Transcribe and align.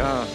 Ja, 0.00 0.26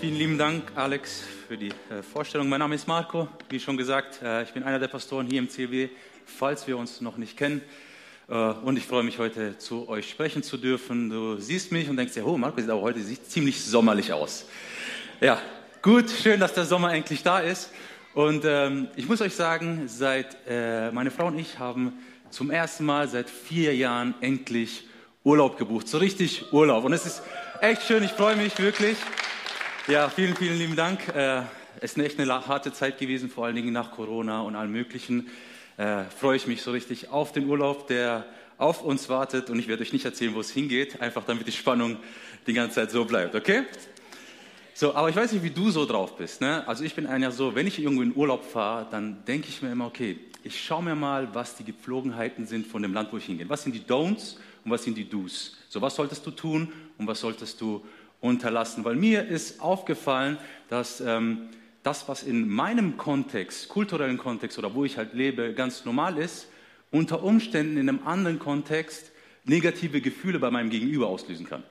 vielen 0.00 0.14
lieben 0.14 0.38
Dank, 0.38 0.62
Alex, 0.76 1.24
für 1.48 1.56
die 1.56 1.70
äh, 1.90 2.04
Vorstellung. 2.04 2.48
Mein 2.48 2.60
Name 2.60 2.76
ist 2.76 2.86
Marco, 2.86 3.26
wie 3.48 3.58
schon 3.58 3.76
gesagt, 3.76 4.22
äh, 4.22 4.44
ich 4.44 4.52
bin 4.52 4.62
einer 4.62 4.78
der 4.78 4.86
Pastoren 4.86 5.26
hier 5.26 5.40
im 5.40 5.48
CW, 5.48 5.88
falls 6.24 6.68
wir 6.68 6.78
uns 6.78 7.00
noch 7.00 7.16
nicht 7.16 7.36
kennen. 7.36 7.62
Äh, 8.28 8.34
und 8.34 8.76
ich 8.76 8.86
freue 8.86 9.02
mich 9.02 9.18
heute 9.18 9.58
zu 9.58 9.88
euch 9.88 10.08
sprechen 10.08 10.44
zu 10.44 10.56
dürfen. 10.56 11.10
Du 11.10 11.38
siehst 11.38 11.72
mich 11.72 11.90
und 11.90 11.96
denkst 11.96 12.14
dir, 12.14 12.24
oh, 12.24 12.38
Marco 12.38 12.60
sieht 12.60 12.70
aber 12.70 12.82
heute 12.82 13.00
sieht 13.00 13.28
ziemlich 13.28 13.60
sommerlich 13.60 14.12
aus. 14.12 14.46
Ja, 15.20 15.42
gut, 15.82 16.08
schön, 16.08 16.38
dass 16.38 16.54
der 16.54 16.64
Sommer 16.64 16.94
endlich 16.94 17.24
da 17.24 17.40
ist. 17.40 17.72
Und 18.14 18.44
ähm, 18.44 18.86
ich 18.94 19.08
muss 19.08 19.20
euch 19.20 19.34
sagen, 19.34 19.88
seit 19.88 20.36
meine 20.48 21.10
Frau 21.10 21.26
und 21.26 21.38
ich 21.40 21.58
haben 21.58 21.94
zum 22.30 22.52
ersten 22.52 22.84
Mal 22.84 23.08
seit 23.08 23.28
vier 23.28 23.74
Jahren 23.74 24.14
endlich 24.20 24.86
Urlaub 25.24 25.56
gebucht, 25.58 25.88
so 25.88 25.98
richtig 25.98 26.52
Urlaub. 26.52 26.84
Und 26.84 26.92
es 26.92 27.04
ist 27.04 27.22
echt 27.62 27.84
schön, 27.84 28.02
ich 28.02 28.10
freue 28.10 28.34
mich 28.34 28.58
wirklich. 28.58 28.96
Ja, 29.86 30.08
vielen, 30.08 30.34
vielen 30.34 30.58
lieben 30.58 30.74
Dank. 30.74 31.06
Äh, 31.14 31.42
es 31.76 31.92
ist 31.92 31.96
eine 31.96 32.06
echt 32.06 32.18
eine 32.18 32.46
harte 32.48 32.72
Zeit 32.72 32.98
gewesen, 32.98 33.30
vor 33.30 33.46
allen 33.46 33.54
Dingen 33.54 33.72
nach 33.72 33.92
Corona 33.92 34.42
und 34.42 34.56
allem 34.56 34.72
Möglichen. 34.72 35.28
Äh, 35.76 36.02
freue 36.04 36.36
ich 36.36 36.48
mich 36.48 36.62
so 36.62 36.72
richtig 36.72 37.10
auf 37.10 37.30
den 37.30 37.46
Urlaub, 37.46 37.86
der 37.86 38.26
auf 38.58 38.82
uns 38.82 39.08
wartet. 39.08 39.48
Und 39.48 39.60
ich 39.60 39.68
werde 39.68 39.82
euch 39.82 39.92
nicht 39.92 40.04
erzählen, 40.04 40.34
wo 40.34 40.40
es 40.40 40.50
hingeht, 40.50 41.00
einfach 41.00 41.22
damit 41.24 41.46
die 41.46 41.52
Spannung 41.52 41.98
die 42.48 42.52
ganze 42.52 42.74
Zeit 42.74 42.90
so 42.90 43.04
bleibt, 43.04 43.36
okay? 43.36 43.62
So, 44.74 44.96
aber 44.96 45.08
ich 45.10 45.14
weiß 45.14 45.30
nicht, 45.30 45.44
wie 45.44 45.50
du 45.50 45.70
so 45.70 45.86
drauf 45.86 46.16
bist. 46.16 46.40
Ne? 46.40 46.66
Also 46.66 46.82
ich 46.82 46.96
bin 46.96 47.06
einer 47.06 47.30
so, 47.30 47.54
wenn 47.54 47.68
ich 47.68 47.78
irgendwo 47.78 48.02
in 48.02 48.16
Urlaub 48.16 48.44
fahre, 48.44 48.88
dann 48.90 49.24
denke 49.24 49.48
ich 49.48 49.62
mir 49.62 49.70
immer, 49.70 49.86
okay, 49.86 50.18
ich 50.42 50.60
schaue 50.60 50.82
mir 50.82 50.96
mal, 50.96 51.32
was 51.32 51.54
die 51.54 51.62
Gepflogenheiten 51.62 52.44
sind 52.44 52.66
von 52.66 52.82
dem 52.82 52.92
Land, 52.92 53.12
wo 53.12 53.18
ich 53.18 53.26
hingehe. 53.26 53.48
Was 53.48 53.62
sind 53.62 53.74
die 53.76 53.82
Don'ts 53.82 54.36
und 54.64 54.70
was 54.72 54.82
sind 54.82 54.96
die 54.96 55.08
Do's? 55.08 55.56
So, 55.68 55.80
was 55.80 55.94
solltest 55.94 56.26
du 56.26 56.32
tun 56.32 56.72
und 57.02 57.08
was 57.08 57.20
solltest 57.20 57.60
du 57.60 57.84
unterlassen? 58.20 58.84
Weil 58.84 58.94
mir 58.94 59.26
ist 59.26 59.60
aufgefallen, 59.60 60.38
dass 60.68 61.00
ähm, 61.00 61.48
das, 61.82 62.08
was 62.08 62.22
in 62.22 62.48
meinem 62.48 62.96
Kontext, 62.96 63.68
kulturellen 63.68 64.18
Kontext 64.18 64.56
oder 64.56 64.74
wo 64.74 64.84
ich 64.84 64.96
halt 64.96 65.14
lebe, 65.14 65.52
ganz 65.52 65.84
normal 65.84 66.16
ist, 66.16 66.46
unter 66.92 67.24
Umständen 67.24 67.76
in 67.76 67.88
einem 67.88 68.06
anderen 68.06 68.38
Kontext 68.38 69.10
negative 69.44 70.00
Gefühle 70.00 70.38
bei 70.38 70.50
meinem 70.50 70.70
Gegenüber 70.70 71.08
auslösen 71.08 71.48
kann. 71.48 71.64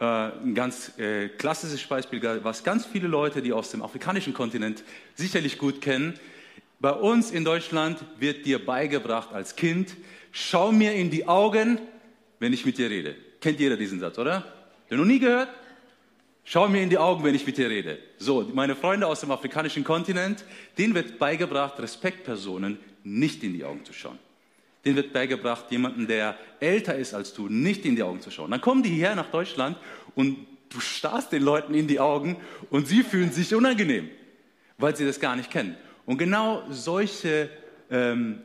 Äh, 0.00 0.04
ein 0.42 0.54
ganz 0.54 0.98
äh, 0.98 1.28
klassisches 1.28 1.86
Beispiel, 1.86 2.22
was 2.42 2.64
ganz 2.64 2.86
viele 2.86 3.08
Leute, 3.08 3.42
die 3.42 3.52
aus 3.52 3.70
dem 3.70 3.82
afrikanischen 3.82 4.32
Kontinent 4.32 4.82
sicherlich 5.14 5.58
gut 5.58 5.82
kennen. 5.82 6.18
Bei 6.80 6.92
uns 6.92 7.32
in 7.32 7.44
Deutschland 7.44 8.02
wird 8.18 8.46
dir 8.46 8.64
beigebracht 8.64 9.34
als 9.34 9.56
Kind, 9.56 9.94
schau 10.32 10.72
mir 10.72 10.94
in 10.94 11.10
die 11.10 11.28
Augen, 11.28 11.78
wenn 12.38 12.54
ich 12.54 12.64
mit 12.64 12.78
dir 12.78 12.88
rede. 12.88 13.27
Kennt 13.40 13.60
jeder 13.60 13.76
diesen 13.76 14.00
Satz, 14.00 14.18
oder? 14.18 14.44
Den 14.90 14.98
noch 14.98 15.04
nie 15.04 15.18
gehört? 15.18 15.48
Schau 16.44 16.66
mir 16.66 16.82
in 16.82 16.88
die 16.88 16.98
Augen, 16.98 17.22
wenn 17.24 17.34
ich 17.34 17.46
mit 17.46 17.58
dir 17.58 17.68
rede. 17.68 17.98
So, 18.16 18.50
meine 18.54 18.74
Freunde 18.74 19.06
aus 19.06 19.20
dem 19.20 19.30
afrikanischen 19.30 19.84
Kontinent, 19.84 20.44
denen 20.78 20.94
wird 20.94 21.18
beigebracht, 21.18 21.78
Respektpersonen 21.78 22.78
nicht 23.04 23.44
in 23.44 23.52
die 23.52 23.64
Augen 23.64 23.84
zu 23.84 23.92
schauen. 23.92 24.18
Denen 24.84 24.96
wird 24.96 25.12
beigebracht, 25.12 25.70
jemanden, 25.70 26.06
der 26.06 26.38
älter 26.60 26.94
ist 26.94 27.12
als 27.12 27.34
du, 27.34 27.48
nicht 27.48 27.84
in 27.84 27.96
die 27.96 28.02
Augen 28.02 28.20
zu 28.20 28.30
schauen. 28.30 28.50
Dann 28.50 28.60
kommen 28.60 28.82
die 28.82 28.88
hierher 28.88 29.14
nach 29.14 29.30
Deutschland 29.30 29.76
und 30.14 30.46
du 30.70 30.80
starrst 30.80 31.32
den 31.32 31.42
Leuten 31.42 31.74
in 31.74 31.86
die 31.86 32.00
Augen 32.00 32.36
und 32.70 32.88
sie 32.88 33.02
fühlen 33.02 33.30
sich 33.30 33.54
unangenehm, 33.54 34.08
weil 34.78 34.96
sie 34.96 35.04
das 35.04 35.20
gar 35.20 35.36
nicht 35.36 35.50
kennen. 35.50 35.76
Und 36.06 36.16
genau 36.16 36.62
solche 36.70 37.50
ähm, 37.90 38.40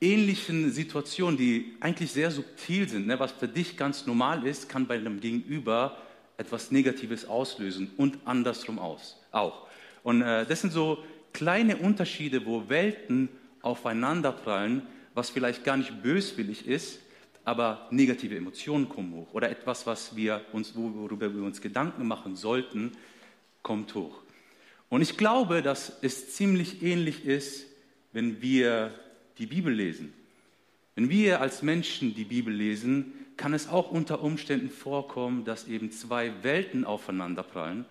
ähnlichen 0.00 0.70
Situationen, 0.70 1.36
die 1.36 1.76
eigentlich 1.80 2.12
sehr 2.12 2.30
subtil 2.30 2.88
sind, 2.88 3.06
ne, 3.06 3.18
was 3.18 3.32
für 3.32 3.48
dich 3.48 3.76
ganz 3.76 4.06
normal 4.06 4.46
ist, 4.46 4.68
kann 4.68 4.86
bei 4.86 4.96
einem 4.96 5.20
Gegenüber 5.20 5.96
etwas 6.36 6.70
Negatives 6.70 7.24
auslösen 7.24 7.90
und 7.96 8.18
andersrum 8.24 8.78
aus, 8.78 9.18
auch. 9.32 9.66
Und 10.02 10.22
äh, 10.22 10.44
das 10.44 10.60
sind 10.60 10.72
so 10.72 10.98
kleine 11.32 11.76
Unterschiede, 11.78 12.44
wo 12.44 12.68
Welten 12.68 13.28
aufeinanderprallen, 13.62 14.82
was 15.14 15.30
vielleicht 15.30 15.64
gar 15.64 15.76
nicht 15.76 16.02
böswillig 16.02 16.66
ist, 16.66 16.98
aber 17.44 17.86
negative 17.90 18.36
Emotionen 18.36 18.88
kommen 18.88 19.14
hoch 19.14 19.32
oder 19.32 19.48
etwas, 19.48 19.86
was 19.86 20.14
wir 20.16 20.44
uns, 20.52 20.74
worüber 20.74 21.34
wir 21.34 21.42
uns 21.42 21.60
Gedanken 21.60 22.06
machen 22.06 22.36
sollten, 22.36 22.92
kommt 23.62 23.94
hoch. 23.94 24.22
Und 24.88 25.00
ich 25.00 25.16
glaube, 25.16 25.62
dass 25.62 25.98
es 26.02 26.34
ziemlich 26.34 26.82
ähnlich 26.82 27.24
ist, 27.24 27.66
wenn 28.12 28.40
wir 28.40 28.92
die 29.38 29.46
Bibel 29.46 29.72
lesen. 29.72 30.12
Wenn 30.94 31.10
wir 31.10 31.40
als 31.40 31.62
Menschen 31.62 32.14
die 32.14 32.24
Bibel 32.24 32.52
lesen, 32.52 33.12
kann 33.36 33.52
es 33.52 33.68
auch 33.68 33.90
unter 33.90 34.22
Umständen 34.22 34.70
vorkommen, 34.70 35.44
dass 35.44 35.68
eben 35.68 35.90
zwei 35.92 36.32
Welten 36.42 36.84
aufeinanderprallen 36.84 37.84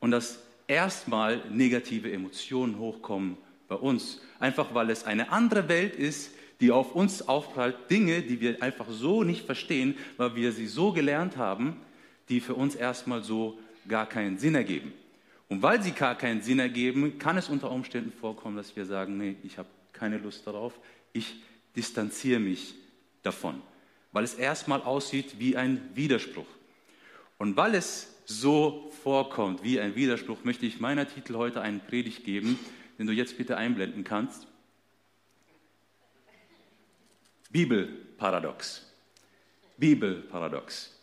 und 0.00 0.10
dass 0.10 0.42
erstmal 0.66 1.42
negative 1.50 2.10
Emotionen 2.10 2.78
hochkommen 2.78 3.36
bei 3.68 3.76
uns. 3.76 4.20
Einfach 4.40 4.74
weil 4.74 4.90
es 4.90 5.04
eine 5.04 5.30
andere 5.30 5.68
Welt 5.68 5.94
ist, 5.94 6.32
die 6.60 6.72
auf 6.72 6.94
uns 6.94 7.26
aufprallt, 7.26 7.90
Dinge, 7.90 8.22
die 8.22 8.40
wir 8.40 8.62
einfach 8.62 8.86
so 8.90 9.22
nicht 9.22 9.46
verstehen, 9.46 9.96
weil 10.16 10.34
wir 10.34 10.52
sie 10.52 10.66
so 10.66 10.92
gelernt 10.92 11.36
haben, 11.36 11.76
die 12.28 12.40
für 12.40 12.54
uns 12.54 12.74
erstmal 12.74 13.22
so 13.22 13.58
gar 13.88 14.06
keinen 14.06 14.38
Sinn 14.38 14.54
ergeben. 14.54 14.92
Und 15.48 15.62
weil 15.62 15.82
sie 15.82 15.92
gar 15.92 16.16
keinen 16.16 16.42
Sinn 16.42 16.58
ergeben, 16.58 17.18
kann 17.18 17.36
es 17.36 17.48
unter 17.48 17.70
Umständen 17.70 18.12
vorkommen, 18.12 18.56
dass 18.56 18.76
wir 18.76 18.84
sagen, 18.84 19.18
nee, 19.18 19.36
ich 19.42 19.58
habe 19.58 19.68
keine 19.92 20.18
Lust 20.18 20.46
darauf, 20.46 20.78
ich 21.12 21.42
distanziere 21.76 22.40
mich 22.40 22.74
davon, 23.22 23.62
weil 24.12 24.24
es 24.24 24.34
erstmal 24.34 24.82
aussieht 24.82 25.38
wie 25.38 25.56
ein 25.56 25.90
Widerspruch. 25.94 26.46
Und 27.38 27.56
weil 27.56 27.74
es 27.74 28.16
so 28.26 28.92
vorkommt 29.02 29.62
wie 29.64 29.80
ein 29.80 29.94
Widerspruch, 29.96 30.44
möchte 30.44 30.66
ich 30.66 30.78
meiner 30.78 31.08
Titel 31.08 31.34
heute 31.34 31.60
einen 31.60 31.80
Predigt 31.80 32.24
geben, 32.24 32.58
den 32.98 33.06
du 33.06 33.12
jetzt 33.12 33.38
bitte 33.38 33.56
einblenden 33.56 34.04
kannst. 34.04 34.46
Bibelparadox. 37.50 38.86
Bibelparadox. 39.78 40.99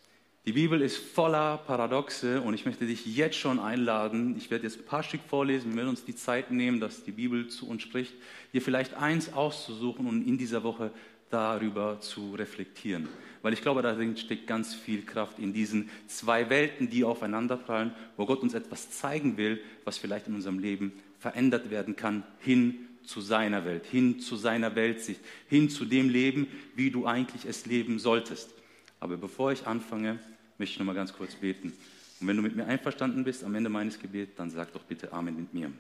Die 0.48 0.54
Bibel 0.54 0.82
ist 0.82 0.96
voller 0.96 1.58
Paradoxe 1.58 2.40
und 2.40 2.54
ich 2.54 2.66
möchte 2.66 2.86
dich 2.86 3.06
jetzt 3.06 3.36
schon 3.36 3.60
einladen. 3.60 4.38
Ich 4.38 4.50
werde 4.50 4.64
jetzt 4.64 4.80
ein 4.80 4.86
paar 4.86 5.04
Stück 5.04 5.20
vorlesen, 5.28 5.72
wir 5.72 5.80
werden 5.80 5.90
uns 5.90 6.06
die 6.06 6.16
Zeit 6.16 6.52
nehmen, 6.52 6.80
dass 6.80 7.04
die 7.04 7.12
Bibel 7.12 7.50
zu 7.50 7.68
uns 7.68 7.82
spricht, 7.82 8.14
dir 8.54 8.62
vielleicht 8.62 8.94
eins 8.94 9.34
auszusuchen 9.34 10.08
und 10.08 10.26
in 10.26 10.38
dieser 10.38 10.64
Woche 10.64 10.92
darüber 11.30 12.00
zu 12.00 12.34
reflektieren. 12.36 13.10
Weil 13.42 13.52
ich 13.52 13.62
glaube, 13.62 13.82
darin 13.82 14.16
steckt 14.16 14.48
ganz 14.48 14.74
viel 14.74 15.02
Kraft 15.02 15.38
in 15.38 15.52
diesen 15.52 15.90
zwei 16.08 16.50
Welten, 16.50 16.90
die 16.90 17.04
aufeinanderprallen, 17.04 17.92
wo 18.16 18.26
Gott 18.26 18.40
uns 18.40 18.54
etwas 18.54 18.90
zeigen 18.90 19.36
will, 19.36 19.60
was 19.84 19.98
vielleicht 19.98 20.28
in 20.28 20.36
unserem 20.36 20.60
Leben 20.60 20.94
verändert 21.20 21.72
werden 21.72 21.98
kann, 21.98 22.24
hin 22.40 22.88
zu 23.04 23.20
seiner 23.20 23.66
Welt, 23.66 23.86
hin 23.86 24.22
zu 24.22 24.38
seiner 24.38 24.76
Weltsicht, 24.76 25.20
hin 25.50 25.70
zu 25.70 25.84
dem 25.84 26.08
Leben, 26.08 26.48
wie 26.74 26.90
du 26.90 27.06
eigentlich 27.06 27.44
es 27.44 27.66
leben 27.66 28.00
solltest. 28.00 28.54
Aber 29.02 29.18
bevor 29.18 29.52
ich 29.52 29.68
anfange, 29.68 30.20
möchte 30.58 30.74
ich 30.74 30.80
noch 30.80 30.86
mal 30.86 30.96
ganz 30.96 31.14
kurz 31.14 31.36
beten. 31.36 31.74
Und 32.20 32.28
wenn 32.28 32.36
du 32.36 32.42
mit 32.42 32.56
mir 32.56 32.66
einverstanden 32.66 33.24
bist 33.24 33.44
am 33.44 33.54
Ende 33.56 33.70
meines 33.70 34.00
Gebets, 34.00 34.36
dann 34.36 34.50
sag 34.50 34.74
doch 34.74 34.84
bitte 34.84 35.12
Amen 35.14 35.36
mit 35.36 35.54
mir. 35.54 35.72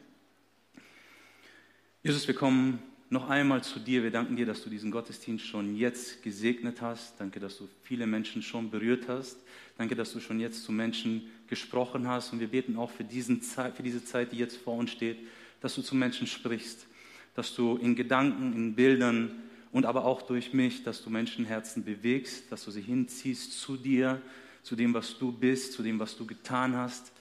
Jesus, 2.04 2.28
wir 2.28 2.36
kommen 2.36 2.80
noch 3.10 3.30
einmal 3.30 3.64
zu 3.64 3.80
dir. 3.80 4.04
Wir 4.04 4.12
danken 4.12 4.36
dir, 4.36 4.46
dass 4.46 4.64
du 4.64 4.70
diesen 4.70 4.92
Gottesdienst 4.92 5.46
schon 5.46 5.76
jetzt 5.76 6.22
gesegnet 6.24 6.82
hast. 6.82 7.20
Danke, 7.20 7.40
dass 7.40 7.58
du 7.58 7.68
viele 7.84 8.06
Menschen 8.06 8.42
schon 8.42 8.70
berührt 8.70 9.08
hast. 9.08 9.38
Danke, 9.78 9.96
dass 9.96 10.14
du 10.14 10.20
schon 10.20 10.40
jetzt 10.40 10.64
zu 10.64 10.72
Menschen 10.72 11.30
gesprochen 11.48 12.08
hast. 12.08 12.34
Und 12.34 12.40
wir 12.40 12.50
beten 12.50 12.78
auch 12.78 12.92
für, 12.92 13.04
diesen 13.04 13.42
Zeit, 13.42 13.76
für 13.76 13.84
diese 13.84 14.04
Zeit, 14.04 14.32
die 14.32 14.38
jetzt 14.38 14.58
vor 14.58 14.76
uns 14.76 14.92
steht, 14.92 15.18
dass 15.62 15.76
du 15.76 15.82
zu 15.82 15.96
Menschen 15.96 16.28
sprichst, 16.28 16.86
dass 17.34 17.56
du 17.56 17.78
in 17.78 17.96
Gedanken, 17.96 18.54
in 18.54 18.76
Bildern 18.76 19.32
und 19.72 19.86
aber 19.86 20.06
auch 20.06 20.22
durch 20.22 20.54
mich, 20.54 20.84
dass 20.84 21.04
du 21.04 21.09
Menschenherzen 21.09 21.84
bewegst, 21.84 22.52
dass 22.52 22.66
du 22.66 22.72
sie 22.72 22.82
hinziehst 22.82 23.59
zu 23.59 23.78
dir, 23.78 24.22
zu 24.67 24.75
dem, 24.75 24.93
was 24.93 25.17
du 25.17 25.31
bist, 25.31 25.72
zu 25.72 25.81
dem, 25.81 25.97
was 25.97 26.17
du 26.17 26.28
getan 26.28 26.75
hast. 26.75 27.14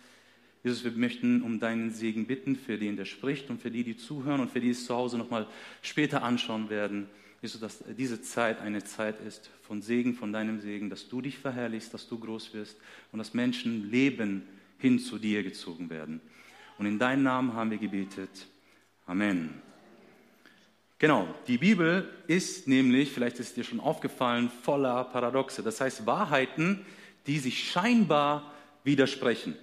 Jesus, 0.65 0.83
wir 0.83 0.91
möchten 0.91 1.43
um 1.43 1.61
deinen 1.61 1.93
Segen 1.93 2.27
bitten 2.27 2.57
für 2.57 2.77
den, 2.77 2.97
der 2.97 3.05
spricht 3.05 3.51
und 3.51 3.63
für 3.63 3.71
die, 3.71 3.85
die 3.85 3.97
zuhören 3.97 4.41
und 4.41 4.51
für 4.51 4.61
die 4.61 4.71
es 4.71 4.85
zu 4.85 4.97
Hause 4.97 5.17
nochmal 5.17 5.47
später 5.81 6.25
anschauen 6.25 6.71
werden. 6.71 7.07
Jesus, 7.41 7.61
dass 7.61 7.85
diese 7.97 8.21
Zeit 8.21 8.61
eine 8.61 8.83
Zeit 8.83 9.21
ist 9.21 9.49
von 9.63 9.81
Segen, 9.81 10.15
von 10.15 10.33
deinem 10.33 10.61
Segen, 10.61 10.91
dass 10.91 11.09
du 11.09 11.21
dich 11.21 11.39
verherrlichst, 11.39 11.95
dass 11.95 12.09
du 12.09 12.19
groß 12.19 12.53
wirst 12.53 12.79
und 13.13 13.21
dass 13.21 13.33
Menschen 13.33 13.93
Leben 13.93 14.43
hin 14.79 14.99
zu 14.99 15.17
dir 15.17 15.45
gezogen 15.45 15.89
werden. 15.89 16.21
Und 16.79 16.87
in 16.87 16.99
deinem 16.99 17.23
Namen 17.23 17.55
haben 17.55 17.71
wir 17.71 17.79
gebetet. 17.79 18.49
Amen. 19.07 19.55
Genau, 20.99 21.29
die 21.47 21.59
Bibel 21.59 22.09
ist 22.27 22.67
nämlich, 22.67 23.13
vielleicht 23.13 23.39
ist 23.39 23.51
es 23.51 23.55
dir 23.55 23.63
schon 23.63 23.79
aufgefallen, 23.79 24.51
voller 24.63 25.05
Paradoxe. 25.05 25.63
Das 25.63 25.81
heißt 25.81 26.07
Wahrheiten, 26.07 26.85
die 27.27 27.39
sich 27.39 27.71
scheinbar 27.71 28.53
widersprechen. 28.85 29.57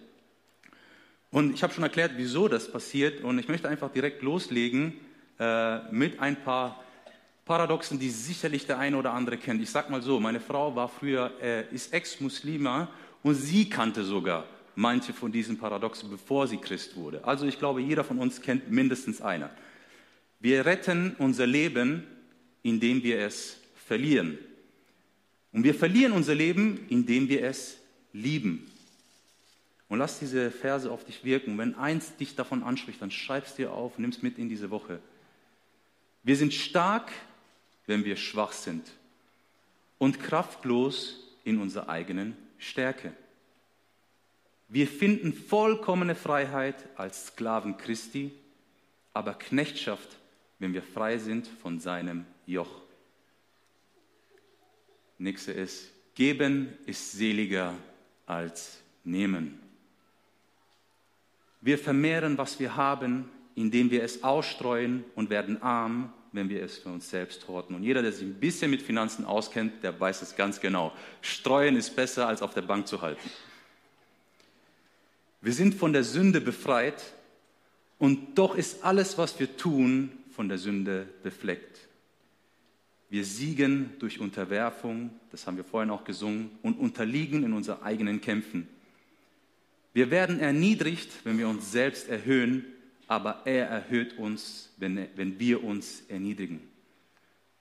Und 1.31 1.54
ich 1.56 1.63
habe 1.63 1.74
schon 1.74 1.83
erklärt, 1.83 2.12
wieso 2.15 2.48
das 2.48 2.71
passiert. 2.71 3.24
Und 3.24 3.39
ich 3.39 3.48
möchte 3.48 3.68
einfach 3.68 3.92
direkt 3.92 4.21
loslegen 4.21 4.94
äh, 5.39 5.80
mit 5.92 6.19
ein 6.19 6.36
paar 6.44 6.83
Paradoxen, 7.45 8.00
die 8.00 8.10
sicherlich 8.10 8.68
der 8.68 8.80
eine 8.80 8.98
oder 8.98 9.13
andere 9.13 9.38
kennt. 9.38 9.62
Ich 9.62 9.71
sag 9.71 9.89
mal 9.89 10.01
so, 10.01 10.19
meine 10.19 10.39
Frau 10.39 10.75
war 10.75 10.88
früher, 10.88 11.31
äh, 11.42 11.74
ist 11.74 11.92
Ex-Muslima 11.92 12.88
und 13.24 13.36
sie 13.36 13.69
kannte 13.69 14.04
sogar 14.04 14.45
manche 14.75 15.13
von 15.13 15.31
diesen 15.31 15.57
Paradoxen, 15.57 16.10
bevor 16.10 16.48
sie 16.48 16.57
Christ 16.57 16.95
wurde. 16.95 17.24
Also 17.25 17.45
ich 17.45 17.60
glaube, 17.60 17.81
jeder 17.81 18.04
von 18.04 18.19
uns 18.19 18.42
kennt 18.42 18.71
mindestens 18.71 19.21
einer. 19.21 19.50
Wir 20.39 20.65
retten 20.65 21.15
unser 21.19 21.48
Leben, 21.48 22.04
indem 22.63 23.04
wir 23.04 23.19
es 23.19 23.57
verlieren. 23.88 24.38
Und 25.53 25.63
wir 25.63 25.75
verlieren 25.75 26.11
unser 26.11 26.35
Leben, 26.35 26.85
indem 26.89 27.29
wir 27.29 27.44
es 27.44 27.77
lieben. 28.11 28.69
Und 29.88 30.00
lass 30.00 30.19
diese 30.19 30.50
Verse 30.50 30.89
auf 30.89 31.05
dich 31.05 31.23
wirken. 31.23 31.57
Wenn 31.57 31.75
eins 31.75 32.15
dich 32.15 32.35
davon 32.35 32.63
anspricht, 32.63 33.01
dann 33.01 33.11
schreib 33.11 33.45
es 33.45 33.55
dir 33.55 33.71
auf, 33.71 34.00
nimm 34.00 34.09
es 34.09 34.23
mit 34.23 34.39
in 34.39 34.50
diese 34.50 34.71
Woche. 34.71 35.00
Wir 36.23 36.35
sind 36.35 36.53
stark, 36.53 37.11
wenn 37.85 38.03
wir 38.03 38.15
schwach 38.15 38.53
sind 38.53 38.91
und 40.00 40.19
kraftlos 40.19 41.19
in 41.44 41.59
unserer 41.59 41.89
eigenen 41.89 42.35
Stärke. 42.57 43.13
Wir 44.69 44.88
finden 44.88 45.33
vollkommene 45.33 46.15
Freiheit 46.15 46.75
als 46.95 47.27
Sklaven 47.27 47.77
Christi, 47.77 48.31
aber 49.13 49.35
Knechtschaft, 49.35 50.17
wenn 50.57 50.73
wir 50.73 50.81
frei 50.81 51.19
sind 51.19 51.47
von 51.61 51.79
seinem 51.79 52.25
Joch. 52.47 52.82
Nächste 55.24 55.54
ist, 55.54 55.90
geben 56.16 56.74
ist 56.86 57.14
seliger 57.14 57.74
als 58.25 58.80
nehmen. 59.06 59.58
Wir 61.62 61.78
vermehren, 61.78 62.38
was 62.38 62.60
wir 62.60 62.75
haben, 62.75 63.30
indem 63.56 63.90
wir 63.90 64.04
es 64.04 64.22
ausstreuen 64.22 65.06
und 65.16 65.30
werden 65.30 65.62
arm, 65.62 66.12
wenn 66.34 66.50
wir 66.50 66.62
es 66.62 66.80
für 66.80 66.90
uns 66.90 67.10
selbst 67.10 67.48
horten. 67.48 67.74
Und 67.74 67.84
jeder, 67.84 68.02
der 68.02 68.12
sich 68.12 68.24
ein 68.24 68.34
bisschen 68.34 68.70
mit 68.70 68.81
Finanzen 68.81 69.24
auskennt, 69.24 69.81
der 69.81 69.98
weiß 69.98 70.24
es 70.24 70.36
ganz 70.36 70.60
genau. 70.60 70.92
Streuen 71.22 71.78
ist 71.78 71.96
besser, 71.96 72.28
als 72.28 72.42
auf 72.42 72.54
der 72.54 72.64
Bank 72.64 72.86
zu 72.86 73.02
halten. 73.02 73.30
Wir 75.40 75.54
sind 75.54 75.74
von 75.74 75.94
der 75.94 76.04
Sünde 76.04 76.42
befreit 76.42 77.02
und 77.98 78.38
doch 78.38 78.56
ist 78.56 78.84
alles, 78.84 79.18
was 79.18 79.40
wir 79.40 79.56
tun, 79.56 80.12
von 80.36 80.50
der 80.50 80.58
Sünde 80.58 81.08
befleckt. 81.24 81.88
Wir 83.13 83.25
siegen 83.25 83.92
durch 84.00 84.19
Unterwerfung, 84.19 85.12
das 85.30 85.45
haben 85.45 85.56
wir 85.56 85.63
vorhin 85.63 85.92
auch 85.92 86.04
gesungen, 86.04 86.50
und 86.63 86.80
unterliegen 86.80 87.44
in 87.44 87.54
unseren 87.54 87.83
eigenen 87.83 88.21
Kämpfen. 88.21 88.68
Wir 89.94 90.10
werden 90.10 90.39
erniedrigt, 90.39 91.12
wenn 91.24 91.38
wir 91.38 91.48
uns 91.48 91.71
selbst 91.71 92.10
erhöhen, 92.10 92.65
aber 93.06 93.44
er 93.45 93.68
erhöht 93.68 94.18
uns, 94.18 94.74
wenn, 94.77 95.10
wenn 95.15 95.39
wir 95.39 95.63
uns 95.63 96.01
erniedrigen. 96.07 96.60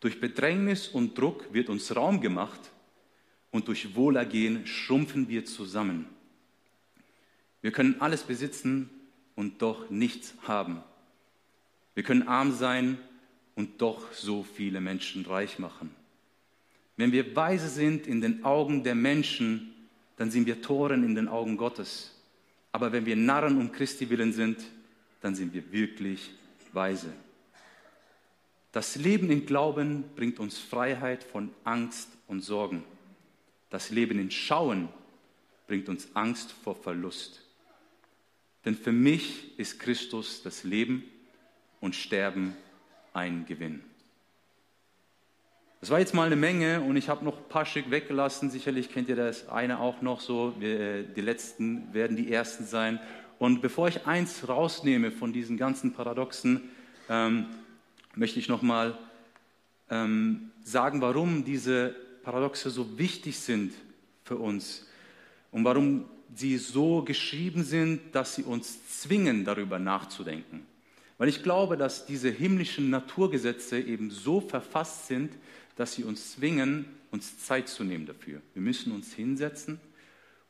Durch 0.01 0.21
Bedrängnis 0.21 0.89
und 0.89 1.19
Druck 1.19 1.53
wird 1.53 1.69
uns 1.69 1.95
Raum 1.95 2.23
gemacht 2.23 2.71
und 3.51 3.69
durch 3.69 3.95
Wohlergehen 3.95 4.67
schrumpfen 4.67 5.29
wir 5.29 5.45
zusammen. 5.45 6.07
Wir 7.61 7.73
können 7.73 8.01
alles 8.01 8.23
besitzen 8.23 8.89
und 9.37 9.61
doch 9.61 9.91
nichts 9.91 10.33
haben. 10.45 10.83
Wir 11.93 12.05
können 12.05 12.27
arm 12.27 12.53
sein 12.53 12.97
und 13.55 13.81
doch 13.81 14.13
so 14.13 14.43
viele 14.43 14.81
Menschen 14.81 15.25
reich 15.27 15.59
machen. 15.59 15.95
Wenn 16.97 17.13
wir 17.13 17.35
weise 17.35 17.69
sind 17.69 18.07
in 18.07 18.21
den 18.21 18.45
Augen 18.45 18.85
der 18.85 18.95
Menschen, 18.95 19.75
dann 20.17 20.31
sind 20.31 20.47
wir 20.47 20.63
Toren 20.63 21.05
in 21.05 21.15
den 21.15 21.29
Augen 21.29 21.57
Gottes. 21.57 22.15
Aber 22.71 22.93
wenn 22.93 23.07
wir 23.07 23.17
Narren 23.17 23.59
um 23.59 23.73
Christi 23.73 24.09
willen 24.09 24.33
sind, 24.33 24.59
dann 25.21 25.35
sind 25.35 25.53
wir 25.53 25.71
wirklich 25.73 26.31
weise. 26.73 27.13
Das 28.73 28.97
Leben 28.97 29.31
im 29.31 29.45
Glauben 29.45 30.05
bringt 30.17 30.39
uns 30.39 30.59
Freiheit 30.59 31.23
von 31.23 31.51
Angst 31.65 32.09
und 32.27 32.41
Sorgen. 32.41 32.85
Das 33.69 33.91
Leben 33.91 34.19
in 34.19 34.31
Schauen 34.31 34.89
bringt 35.67 35.89
uns 35.89 36.09
Angst 36.15 36.53
vor 36.53 36.75
Verlust. 36.75 37.43
Denn 38.65 38.75
für 38.75 38.93
mich 38.93 39.59
ist 39.59 39.79
Christus 39.79 40.43
das 40.43 40.65
Leben 40.65 41.05
und 41.81 41.95
Sterben 41.95 42.57
ein 43.13 43.47
Gewinn. 43.47 43.83
Das 45.81 45.91
war 45.91 45.99
jetzt 45.99 46.15
mal 46.15 46.27
eine 46.27 46.37
Menge 46.37 46.81
und 46.81 46.97
ich 46.97 47.09
habe 47.09 47.25
noch 47.25 47.39
ein 47.39 47.49
paar 47.49 47.67
Stück 47.67 47.91
weggelassen. 47.91 48.51
Sicherlich 48.51 48.93
kennt 48.93 49.09
ihr 49.09 49.17
das 49.17 49.49
eine 49.49 49.81
auch 49.81 50.01
noch 50.01 50.21
so. 50.21 50.55
Äh, 50.61 51.03
die 51.17 51.21
letzten 51.21 51.93
werden 51.93 52.17
die 52.17 52.33
ersten 52.33 52.65
sein. 52.67 53.01
Und 53.41 53.61
bevor 53.61 53.89
ich 53.89 54.07
eins 54.07 54.49
rausnehme 54.49 55.11
von 55.11 55.33
diesen 55.33 55.57
ganzen 55.57 55.93
Paradoxen, 55.93 56.71
ähm, 57.09 57.47
möchte 58.15 58.39
ich 58.39 58.49
noch 58.49 58.63
mal 58.63 58.97
ähm, 59.91 60.53
sagen, 60.63 61.01
warum 61.01 61.45
diese 61.45 61.97
Paradoxe 62.23 62.71
so 62.71 62.97
wichtig 62.97 63.41
sind 63.41 63.75
für 64.23 64.37
uns 64.37 64.87
und 65.51 65.65
warum 65.65 66.05
sie 66.33 66.59
so 66.59 67.03
geschrieben 67.03 67.65
sind, 67.65 68.15
dass 68.15 68.37
sie 68.37 68.45
uns 68.45 68.87
zwingen, 69.01 69.45
darüber 69.45 69.81
nachzudenken. 69.81 70.65
Weil 71.23 71.29
ich 71.29 71.45
glaube, 71.45 71.77
dass 71.77 72.05
diese 72.05 72.31
himmlischen 72.31 72.91
Naturgesetze 72.91 73.79
eben 73.79 74.11
so 74.11 74.41
verfasst 74.41 75.07
sind, 75.07 75.33
dass 75.77 75.95
sie 75.95 76.03
uns 76.03 76.33
zwingen, 76.33 76.85
uns 77.13 77.39
Zeit 77.39 77.69
zu 77.69 77.85
nehmen 77.85 78.07
dafür. 78.07 78.43
Wir 78.55 78.63
müssen 78.63 78.91
uns 78.91 79.13
hinsetzen 79.13 79.79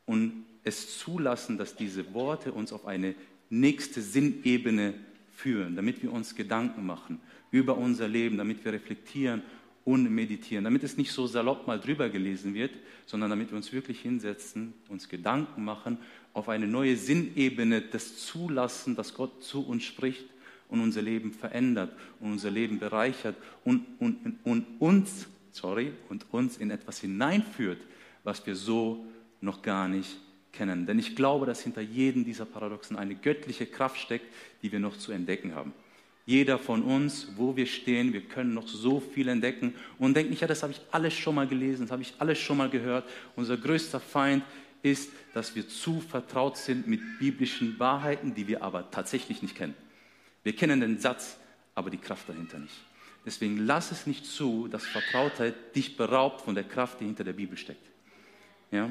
und 0.07 0.45
es 0.63 0.97
zulassen, 0.97 1.59
dass 1.59 1.75
diese 1.75 2.15
Worte 2.15 2.51
uns 2.51 2.73
auf 2.73 2.87
eine 2.87 3.13
nächste 3.51 4.01
Sinnebene 4.01 4.95
führen, 5.35 5.75
damit 5.75 6.01
wir 6.01 6.11
uns 6.11 6.33
Gedanken 6.33 6.87
machen 6.87 7.21
über 7.51 7.77
unser 7.77 8.07
Leben, 8.07 8.39
damit 8.39 8.65
wir 8.65 8.73
reflektieren 8.73 9.43
und 9.85 10.09
meditieren, 10.09 10.63
damit 10.63 10.81
es 10.81 10.97
nicht 10.97 11.11
so 11.11 11.27
salopp 11.27 11.67
mal 11.67 11.79
drüber 11.79 12.09
gelesen 12.09 12.55
wird, 12.55 12.71
sondern 13.05 13.29
damit 13.29 13.51
wir 13.51 13.57
uns 13.57 13.71
wirklich 13.73 13.99
hinsetzen, 13.99 14.73
uns 14.89 15.07
Gedanken 15.07 15.65
machen, 15.65 15.99
auf 16.33 16.49
eine 16.49 16.65
neue 16.65 16.95
Sinnebene 16.97 17.81
das 17.81 18.25
zulassen, 18.25 18.95
dass 18.95 19.13
Gott 19.13 19.43
zu 19.43 19.63
uns 19.67 19.83
spricht 19.83 20.32
und 20.73 20.81
unser 20.81 21.03
Leben 21.03 21.31
verändert 21.31 21.95
und 22.19 22.31
unser 22.31 22.49
Leben 22.49 22.79
bereichert 22.79 23.35
und, 23.63 23.85
und, 23.99 24.39
und, 24.43 24.65
uns, 24.79 25.27
sorry, 25.51 25.93
und 26.09 26.25
uns 26.31 26.57
in 26.57 26.71
etwas 26.71 26.99
hineinführt, 26.99 27.77
was 28.23 28.43
wir 28.47 28.55
so 28.55 29.05
noch 29.39 29.61
gar 29.61 29.87
nicht 29.87 30.17
kennen. 30.51 30.87
Denn 30.87 30.97
ich 30.97 31.15
glaube, 31.15 31.45
dass 31.45 31.61
hinter 31.61 31.81
jedem 31.81 32.25
dieser 32.25 32.45
Paradoxen 32.45 32.97
eine 32.97 33.13
göttliche 33.13 33.67
Kraft 33.67 33.99
steckt, 33.99 34.25
die 34.63 34.71
wir 34.71 34.79
noch 34.79 34.97
zu 34.97 35.11
entdecken 35.11 35.53
haben. 35.53 35.73
Jeder 36.25 36.57
von 36.57 36.81
uns, 36.81 37.27
wo 37.35 37.55
wir 37.55 37.67
stehen, 37.67 38.11
wir 38.11 38.21
können 38.21 38.55
noch 38.55 38.67
so 38.67 38.99
viel 38.99 39.27
entdecken 39.27 39.75
und 39.99 40.17
denken 40.17 40.31
nicht, 40.31 40.41
ja, 40.41 40.47
das 40.47 40.63
habe 40.63 40.73
ich 40.73 40.81
alles 40.89 41.13
schon 41.13 41.35
mal 41.35 41.47
gelesen, 41.47 41.83
das 41.83 41.91
habe 41.91 42.01
ich 42.01 42.15
alles 42.17 42.39
schon 42.39 42.57
mal 42.57 42.69
gehört. 42.69 43.07
Unser 43.35 43.57
größter 43.57 43.99
Feind 43.99 44.43
ist, 44.81 45.11
dass 45.35 45.55
wir 45.55 45.67
zu 45.67 46.01
vertraut 46.01 46.57
sind 46.57 46.87
mit 46.87 46.99
biblischen 47.19 47.77
Wahrheiten, 47.77 48.33
die 48.33 48.47
wir 48.47 48.63
aber 48.63 48.89
tatsächlich 48.89 49.43
nicht 49.43 49.55
kennen. 49.55 49.75
Wir 50.43 50.55
kennen 50.55 50.81
den 50.81 50.99
Satz, 50.99 51.37
aber 51.75 51.89
die 51.89 51.97
Kraft 51.97 52.29
dahinter 52.29 52.59
nicht. 52.59 52.75
Deswegen 53.25 53.57
lass 53.57 53.91
es 53.91 54.05
nicht 54.05 54.25
zu, 54.25 54.67
dass 54.67 54.85
Vertrautheit 54.85 55.75
dich 55.75 55.95
beraubt 55.95 56.41
von 56.41 56.55
der 56.55 56.65
Kraft, 56.65 56.99
die 56.99 57.05
hinter 57.05 57.23
der 57.23 57.33
Bibel 57.33 57.57
steckt. 57.57 57.85
Ja? 58.71 58.89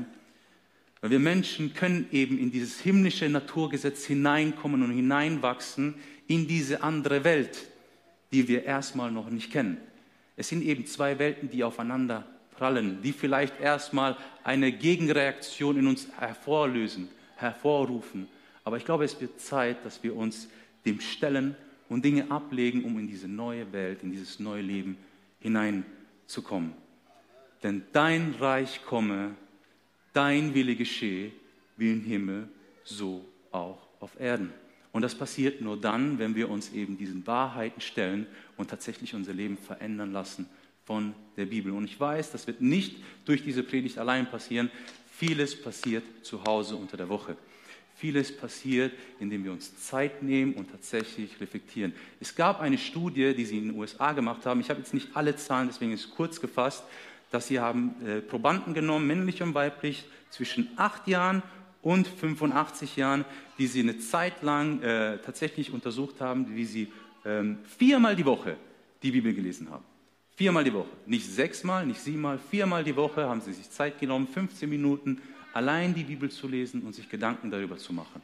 Weil 1.03 1.11
wir 1.11 1.19
Menschen 1.19 1.75
können 1.75 2.09
eben 2.13 2.39
in 2.39 2.51
dieses 2.51 2.81
himmlische 2.81 3.29
Naturgesetz 3.29 4.07
hineinkommen 4.07 4.83
und 4.83 4.93
hineinwachsen 4.93 5.95
in 6.29 6.47
diese 6.47 6.83
andere 6.83 7.25
Welt, 7.25 7.67
die 8.33 8.49
wir 8.49 8.65
erstmal 8.65 9.11
noch 9.11 9.29
nicht 9.29 9.53
kennen. 9.53 9.77
Es 10.37 10.49
sind 10.49 10.63
eben 10.63 10.87
zwei 10.87 11.19
Welten, 11.19 11.51
die 11.51 11.63
aufeinander 11.63 12.27
prallen, 12.57 13.03
die 13.03 13.13
vielleicht 13.13 13.61
erstmal 13.61 14.17
eine 14.45 14.73
Gegenreaktion 14.73 15.77
in 15.77 15.87
uns 15.87 16.09
hervorlösen, 16.19 17.09
hervorrufen. 17.37 18.29
Aber 18.65 18.77
ich 18.77 18.85
glaube, 18.85 19.05
es 19.05 19.21
wird 19.21 19.41
Zeit, 19.41 19.85
dass 19.85 20.03
wir 20.03 20.17
uns 20.17 20.49
dem 20.85 21.01
stellen 21.01 21.57
und 21.89 22.05
Dinge 22.05 22.31
ablegen, 22.31 22.85
um 22.85 22.99
in 22.99 23.07
diese 23.07 23.29
neue 23.29 23.73
Welt, 23.73 24.03
in 24.03 24.13
dieses 24.13 24.41
neue 24.41 24.63
Leben 24.63 24.97
hineinzukommen. 25.41 26.73
Denn 27.63 27.83
dein 27.93 28.35
Reich 28.39 28.85
komme, 28.85 29.35
dein 30.13 30.55
Wille 30.55 30.75
geschehe, 30.75 31.33
wie 31.77 31.93
im 31.93 32.03
Himmel, 32.03 32.49
so 32.85 33.25
auch 33.51 33.79
auf 34.01 34.19
Erden. 34.19 34.53
Und 34.93 35.03
das 35.03 35.15
passiert 35.15 35.61
nur 35.61 35.81
dann, 35.81 36.19
wenn 36.19 36.35
wir 36.35 36.51
uns 36.51 36.73
eben 36.73 36.99
diesen 36.99 37.27
Wahrheiten 37.27 37.81
stellen 37.81 38.27
und 38.57 38.69
tatsächlich 38.69 39.15
unser 39.15 39.33
Leben 39.33 39.57
verändern 39.57 40.13
lassen 40.13 40.47
von 40.85 41.15
der 41.37 41.47
Bibel. 41.47 41.73
Und 41.73 41.85
ich 41.85 41.99
weiß, 41.99 42.31
das 42.33 42.47
wird 42.47 42.61
nicht 42.61 42.97
durch 43.25 43.43
diese 43.43 43.63
Predigt 43.63 43.99
allein 43.99 44.31
passieren. 44.31 44.71
Vieles 45.11 45.61
passiert 45.61 46.05
zu 46.23 46.45
Hause 46.45 46.77
unter 46.77 46.97
der 46.97 47.09
Woche. 47.09 47.37
Vieles 47.97 48.37
passiert, 48.37 48.93
indem 49.21 49.45
wir 49.45 49.53
uns 49.53 49.77
Zeit 49.77 50.23
nehmen 50.23 50.55
und 50.55 50.71
tatsächlich 50.71 51.41
reflektieren. 51.41 51.93
Es 52.21 52.35
gab 52.35 52.61
eine 52.61 52.79
Studie, 52.79 53.35
die 53.35 53.45
sie 53.45 53.59
in 53.59 53.69
den 53.69 53.79
USA 53.79 54.13
gemacht 54.13 54.45
haben. 54.47 54.61
Ich 54.61 54.71
habe 54.71 54.81
jetzt 54.81 54.95
nicht 54.95 55.09
alle 55.15 55.37
Zahlen, 55.37 55.69
deswegen 55.69 55.93
ist 55.93 56.07
es 56.07 56.11
kurz 56.11 56.41
gefasst, 56.41 56.85
dass 57.31 57.49
sie 57.49 57.61
haben 57.61 57.95
äh, 58.05 58.21
Probanden 58.21 58.75
genommen, 58.75 59.07
männlich 59.07 59.43
und 59.43 59.55
weiblich, 59.55 60.05
zwischen 60.31 60.69
acht 60.77 61.07
Jahren 61.09 61.43
und 61.83 62.07
85 62.09 62.97
Jahren, 62.97 63.25
die 63.59 63.67
sie 63.67 63.81
eine 63.81 63.99
Zeit 63.99 64.43
lang 64.43 64.81
äh, 64.83 65.19
tatsächlich 65.19 65.73
untersucht 65.73 66.21
haben, 66.21 66.55
wie 66.55 66.65
sie 66.65 66.93
ähm, 67.25 67.59
viermal 67.79 68.17
die 68.17 68.25
Woche 68.25 68.57
die 69.03 69.11
Bibel 69.11 69.35
gelesen 69.35 69.71
haben. 69.71 69.85
Viermal 70.35 70.65
die 70.65 70.73
Woche. 70.73 70.89
Nicht 71.07 71.27
sechsmal, 71.31 71.87
nicht 71.87 72.01
siebenmal, 72.01 72.39
viermal 72.39 72.85
die 72.85 72.97
Woche 72.97 73.29
haben 73.29 73.41
sie 73.41 73.53
sich 73.53 73.71
Zeit 73.71 74.01
genommen, 74.01 74.27
15 74.27 74.69
Minuten 74.69 75.21
allein 75.53 75.95
die 75.95 76.05
Bibel 76.05 76.31
zu 76.31 76.49
lesen 76.49 76.83
und 76.83 76.95
sich 76.95 77.09
Gedanken 77.09 77.51
darüber 77.51 77.77
zu 77.77 77.93
machen. 77.93 78.23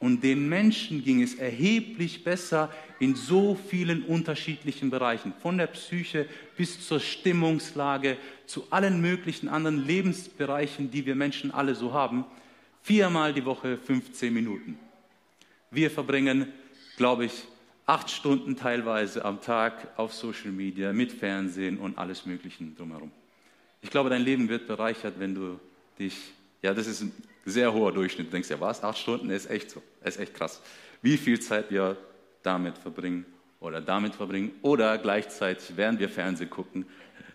Und 0.00 0.22
den 0.22 0.48
Menschen 0.48 1.02
ging 1.02 1.22
es 1.22 1.34
erheblich 1.34 2.22
besser 2.22 2.70
in 3.00 3.16
so 3.16 3.56
vielen 3.56 4.04
unterschiedlichen 4.04 4.90
Bereichen, 4.90 5.32
von 5.42 5.58
der 5.58 5.66
Psyche 5.66 6.26
bis 6.56 6.86
zur 6.86 7.00
Stimmungslage, 7.00 8.16
zu 8.46 8.64
allen 8.70 9.00
möglichen 9.00 9.48
anderen 9.48 9.84
Lebensbereichen, 9.84 10.90
die 10.90 11.04
wir 11.04 11.16
Menschen 11.16 11.50
alle 11.50 11.74
so 11.74 11.92
haben. 11.92 12.24
Viermal 12.82 13.34
die 13.34 13.44
Woche 13.44 13.76
15 13.76 14.32
Minuten. 14.32 14.78
Wir 15.70 15.90
verbringen, 15.90 16.46
glaube 16.96 17.24
ich, 17.24 17.44
acht 17.88 18.10
Stunden 18.10 18.54
teilweise 18.56 19.24
am 19.24 19.40
Tag 19.40 19.88
auf 19.96 20.14
Social 20.14 20.52
Media 20.52 20.92
mit 20.92 21.10
Fernsehen 21.10 21.78
und 21.78 21.98
alles 21.98 22.24
Mögliche 22.24 22.64
drumherum. 22.64 23.10
Ich 23.80 23.90
glaube, 23.90 24.10
dein 24.10 24.22
Leben 24.22 24.48
wird 24.48 24.66
bereichert, 24.66 25.14
wenn 25.18 25.34
du 25.34 25.58
dich, 25.98 26.16
ja, 26.62 26.74
das 26.74 26.86
ist 26.86 27.02
ein 27.02 27.12
sehr 27.44 27.72
hoher 27.72 27.92
Durchschnitt. 27.92 28.28
Du 28.28 28.32
denkst, 28.32 28.50
ja, 28.50 28.60
was? 28.60 28.82
Acht 28.82 28.98
Stunden 28.98 29.30
ist 29.30 29.48
echt 29.50 29.70
so, 29.70 29.82
ist 30.04 30.18
echt 30.18 30.34
krass. 30.34 30.60
Wie 31.02 31.16
viel 31.16 31.40
Zeit 31.40 31.70
wir 31.70 31.96
damit 32.42 32.78
verbringen 32.78 33.24
oder 33.60 33.80
damit 33.80 34.14
verbringen 34.14 34.52
oder 34.62 34.98
gleichzeitig, 34.98 35.76
während 35.76 36.00
wir 36.00 36.08
Fernsehen 36.08 36.50
gucken, 36.50 36.86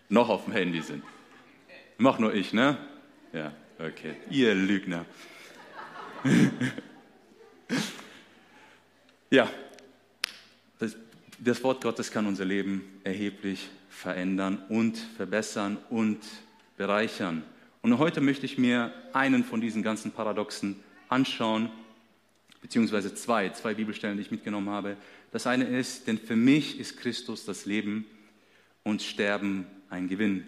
noch 0.08 0.28
auf 0.28 0.44
dem 0.44 0.52
Handy 0.52 0.82
sind. 0.82 1.02
Mach 1.98 2.18
nur 2.18 2.34
ich, 2.34 2.52
ne? 2.52 2.76
Ja, 3.32 3.52
okay. 3.78 4.16
Ihr 4.30 4.54
Lügner. 4.54 5.04
ja, 9.30 9.48
das, 10.78 10.96
das 11.38 11.62
Wort 11.62 11.82
Gottes 11.82 12.10
kann 12.10 12.26
unser 12.26 12.44
Leben 12.44 13.00
erheblich 13.04 13.68
verändern 13.88 14.62
und 14.68 14.98
verbessern 14.98 15.78
und 15.90 16.20
bereichern. 16.76 17.44
Und 17.84 17.98
heute 17.98 18.22
möchte 18.22 18.46
ich 18.46 18.56
mir 18.56 18.94
einen 19.12 19.44
von 19.44 19.60
diesen 19.60 19.82
ganzen 19.82 20.10
Paradoxen 20.10 20.76
anschauen, 21.10 21.68
beziehungsweise 22.62 23.14
zwei, 23.14 23.50
zwei 23.50 23.74
Bibelstellen, 23.74 24.16
die 24.16 24.22
ich 24.22 24.30
mitgenommen 24.30 24.70
habe. 24.70 24.96
Das 25.32 25.46
eine 25.46 25.64
ist, 25.66 26.06
denn 26.06 26.16
für 26.16 26.34
mich 26.34 26.80
ist 26.80 26.96
Christus 26.96 27.44
das 27.44 27.66
Leben 27.66 28.06
und 28.84 29.02
Sterben 29.02 29.66
ein 29.90 30.08
Gewinn. 30.08 30.46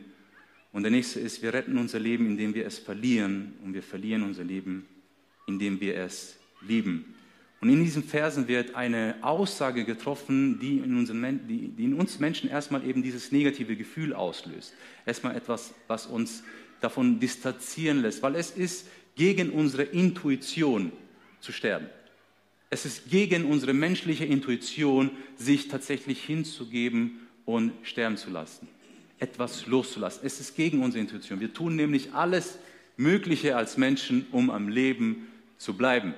Und 0.72 0.84
der 0.84 0.90
nächste 0.90 1.20
ist, 1.20 1.42
wir 1.42 1.52
retten 1.52 1.76
unser 1.76 1.98
Leben, 1.98 2.24
indem 2.24 2.54
wir 2.54 2.64
es 2.64 2.78
verlieren 2.78 3.52
und 3.62 3.74
wir 3.74 3.82
verlieren 3.82 4.22
unser 4.22 4.44
Leben, 4.44 4.86
indem 5.46 5.78
wir 5.78 5.94
es 5.98 6.38
lieben. 6.62 7.16
Und 7.60 7.68
in 7.68 7.84
diesen 7.84 8.02
Versen 8.02 8.48
wird 8.48 8.74
eine 8.74 9.16
Aussage 9.20 9.84
getroffen, 9.84 10.58
die 10.58 10.78
in, 10.78 10.96
unseren, 10.96 11.46
die, 11.46 11.68
die 11.68 11.84
in 11.84 12.00
uns 12.00 12.18
Menschen 12.18 12.48
erstmal 12.48 12.82
eben 12.88 13.02
dieses 13.02 13.30
negative 13.30 13.76
Gefühl 13.76 14.14
auslöst. 14.14 14.72
Erstmal 15.04 15.36
etwas, 15.36 15.74
was 15.86 16.06
uns 16.06 16.42
davon 16.80 17.18
distanzieren 17.21 18.02
lässt, 18.02 18.23
weil 18.23 18.35
es 18.35 18.50
ist 18.50 18.87
gegen 19.14 19.50
unsere 19.50 19.83
Intuition 19.83 20.92
zu 21.40 21.52
sterben. 21.52 21.87
Es 22.68 22.85
ist 22.85 23.09
gegen 23.09 23.45
unsere 23.47 23.73
menschliche 23.73 24.25
Intuition, 24.25 25.11
sich 25.37 25.68
tatsächlich 25.68 26.23
hinzugeben 26.23 27.21
und 27.45 27.73
sterben 27.83 28.16
zu 28.16 28.30
lassen. 28.30 28.68
Etwas 29.18 29.66
loszulassen. 29.66 30.23
Es 30.25 30.40
ist 30.40 30.56
gegen 30.56 30.83
unsere 30.83 31.00
Intuition. 31.00 31.40
Wir 31.40 31.54
tun 31.54 31.76
nämlich 31.76 32.12
alles 32.12 32.59
Mögliche 32.97 33.56
als 33.56 33.76
Menschen, 33.76 34.26
um 34.33 34.50
am 34.50 34.68
Leben 34.68 35.28
zu 35.59 35.75
bleiben. 35.75 36.14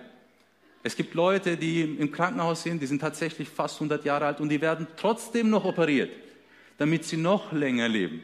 Es 0.82 0.96
gibt 0.96 1.14
Leute, 1.14 1.56
die 1.56 1.82
im 1.82 2.10
Krankenhaus 2.10 2.62
sind, 2.62 2.80
die 2.80 2.86
sind 2.86 3.00
tatsächlich 3.00 3.48
fast 3.48 3.76
100 3.76 4.04
Jahre 4.04 4.26
alt 4.26 4.40
und 4.40 4.48
die 4.48 4.60
werden 4.60 4.86
trotzdem 4.96 5.50
noch 5.50 5.64
operiert, 5.64 6.10
damit 6.78 7.04
sie 7.04 7.16
noch 7.16 7.52
länger 7.52 7.88
leben. 7.88 8.22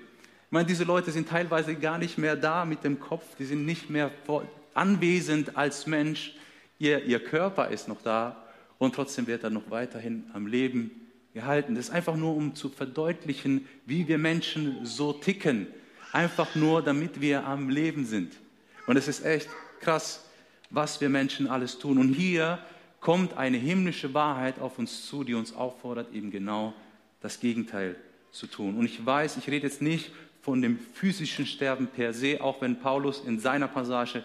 Ich 0.55 0.57
meine, 0.57 0.69
diese 0.69 0.85
Leute 0.85 1.11
sind 1.11 1.29
teilweise 1.29 1.75
gar 1.75 1.99
nicht 1.99 2.17
mehr 2.17 2.37
da 2.37 2.65
mit 2.65 2.85
dem 2.85 3.01
Kopf, 3.01 3.25
die 3.41 3.45
sind 3.45 3.67
nicht 3.67 3.91
mehr 3.91 4.13
anwesend 4.73 5.57
als 5.57 5.89
Mensch. 5.89 6.37
Ihr, 6.79 7.03
ihr 7.03 7.19
Körper 7.19 7.71
ist 7.71 7.89
noch 7.89 8.01
da 8.03 8.37
und 8.79 8.95
trotzdem 8.95 9.27
wird 9.27 9.43
er 9.43 9.51
noch 9.51 9.69
weiterhin 9.69 10.31
am 10.33 10.47
Leben 10.47 10.93
gehalten. 11.33 11.75
Das 11.75 11.87
ist 11.87 11.91
einfach 11.91 12.15
nur, 12.15 12.37
um 12.37 12.55
zu 12.55 12.69
verdeutlichen, 12.69 13.67
wie 13.85 14.07
wir 14.07 14.17
Menschen 14.17 14.87
so 14.87 15.13
ticken. 15.13 15.67
Einfach 16.13 16.55
nur, 16.55 16.83
damit 16.83 17.21
wir 17.21 17.45
am 17.45 17.69
Leben 17.69 18.07
sind. 18.07 18.33
Und 18.87 18.97
es 18.97 19.09
ist 19.09 19.25
echt 19.25 19.49
krass 19.81 20.25
was 20.71 21.01
wir 21.01 21.09
Menschen 21.09 21.49
alles 21.49 21.81
tun. 21.81 21.99
Und 21.99 22.13
hier 22.13 22.61
kommt 23.01 23.37
eine 23.37 23.57
himmlische 23.57 24.15
Wahrheit 24.15 24.61
auf 24.61 24.79
uns 24.79 25.05
zu, 25.09 25.25
die 25.25 25.35
uns 25.35 25.53
auffordert, 25.53 26.13
eben 26.13 26.31
genau 26.31 26.75
das 27.21 27.41
Gegenteil 27.41 27.97
zu 28.31 28.47
tun. 28.47 28.77
Und 28.77 28.85
ich 28.85 29.05
weiß, 29.05 29.37
ich 29.37 29.49
rede 29.49 29.67
jetzt 29.67 29.83
nicht 29.83 30.13
von 30.45 30.61
dem 30.61 30.79
physischen 30.93 31.47
Sterben 31.47 31.87
per 31.87 32.13
se, 32.13 32.39
auch 32.43 32.61
wenn 32.61 32.79
Paulus 32.79 33.23
in 33.25 33.39
seiner 33.39 33.67
Passage 33.67 34.23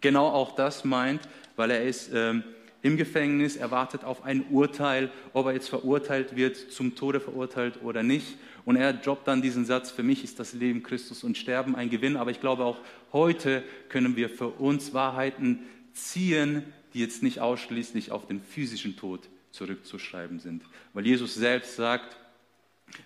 genau 0.00 0.28
auch 0.28 0.54
das 0.54 0.84
meint, 0.84 1.20
weil 1.56 1.72
er 1.72 1.82
ist 1.82 2.10
ähm, 2.14 2.44
im 2.82 2.96
Gefängnis, 2.96 3.56
erwartet 3.56 4.04
auf 4.04 4.22
ein 4.22 4.44
Urteil, 4.50 5.10
ob 5.32 5.46
er 5.46 5.54
jetzt 5.54 5.68
verurteilt 5.68 6.36
wird, 6.36 6.56
zum 6.70 6.94
Tode 6.94 7.18
verurteilt 7.18 7.82
oder 7.82 8.04
nicht. 8.04 8.36
Und 8.64 8.76
er 8.76 8.92
droppt 8.92 9.26
dann 9.26 9.42
diesen 9.42 9.64
Satz, 9.64 9.90
für 9.90 10.04
mich 10.04 10.22
ist 10.22 10.38
das 10.38 10.52
Leben 10.52 10.84
Christus 10.84 11.24
und 11.24 11.36
Sterben 11.36 11.74
ein 11.74 11.90
Gewinn. 11.90 12.16
Aber 12.16 12.30
ich 12.30 12.40
glaube, 12.40 12.64
auch 12.64 12.78
heute 13.12 13.64
können 13.88 14.14
wir 14.14 14.30
für 14.30 14.48
uns 14.48 14.94
Wahrheiten 14.94 15.64
ziehen, 15.92 16.62
die 16.94 17.00
jetzt 17.00 17.24
nicht 17.24 17.40
ausschließlich 17.40 18.12
auf 18.12 18.28
den 18.28 18.40
physischen 18.40 18.96
Tod 18.96 19.28
zurückzuschreiben 19.50 20.38
sind. 20.38 20.62
Weil 20.92 21.04
Jesus 21.04 21.34
selbst 21.34 21.74
sagt, 21.74 22.16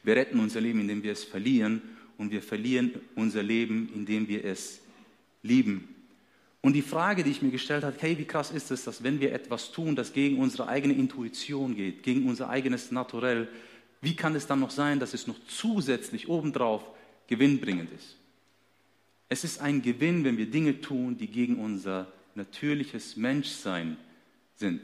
wir 0.02 0.16
retten 0.16 0.38
unser 0.38 0.60
Leben, 0.60 0.80
indem 0.80 1.02
wir 1.02 1.12
es 1.12 1.24
verlieren 1.24 1.80
und 2.22 2.30
wir 2.30 2.40
verlieren 2.40 2.92
unser 3.16 3.42
Leben, 3.42 3.90
indem 3.94 4.28
wir 4.28 4.44
es 4.44 4.80
lieben. 5.42 5.88
Und 6.60 6.74
die 6.74 6.82
Frage, 6.82 7.24
die 7.24 7.32
ich 7.32 7.42
mir 7.42 7.50
gestellt 7.50 7.82
habe, 7.82 7.96
hey, 7.98 8.16
wie 8.16 8.24
krass 8.24 8.52
ist 8.52 8.70
es, 8.70 8.84
dass 8.84 9.02
wenn 9.02 9.20
wir 9.20 9.32
etwas 9.32 9.72
tun, 9.72 9.96
das 9.96 10.12
gegen 10.12 10.38
unsere 10.38 10.68
eigene 10.68 10.94
Intuition 10.94 11.74
geht, 11.74 12.04
gegen 12.04 12.28
unser 12.28 12.48
eigenes 12.48 12.92
Naturell, 12.92 13.48
wie 14.00 14.14
kann 14.14 14.36
es 14.36 14.46
dann 14.46 14.60
noch 14.60 14.70
sein, 14.70 15.00
dass 15.00 15.14
es 15.14 15.26
noch 15.26 15.36
zusätzlich 15.48 16.28
obendrauf 16.28 16.84
gewinnbringend 17.26 17.90
ist? 17.92 18.16
Es 19.28 19.42
ist 19.42 19.60
ein 19.60 19.82
Gewinn, 19.82 20.22
wenn 20.22 20.38
wir 20.38 20.46
Dinge 20.46 20.80
tun, 20.80 21.18
die 21.18 21.26
gegen 21.26 21.56
unser 21.56 22.06
natürliches 22.36 23.16
Menschsein 23.16 23.96
sind. 24.54 24.82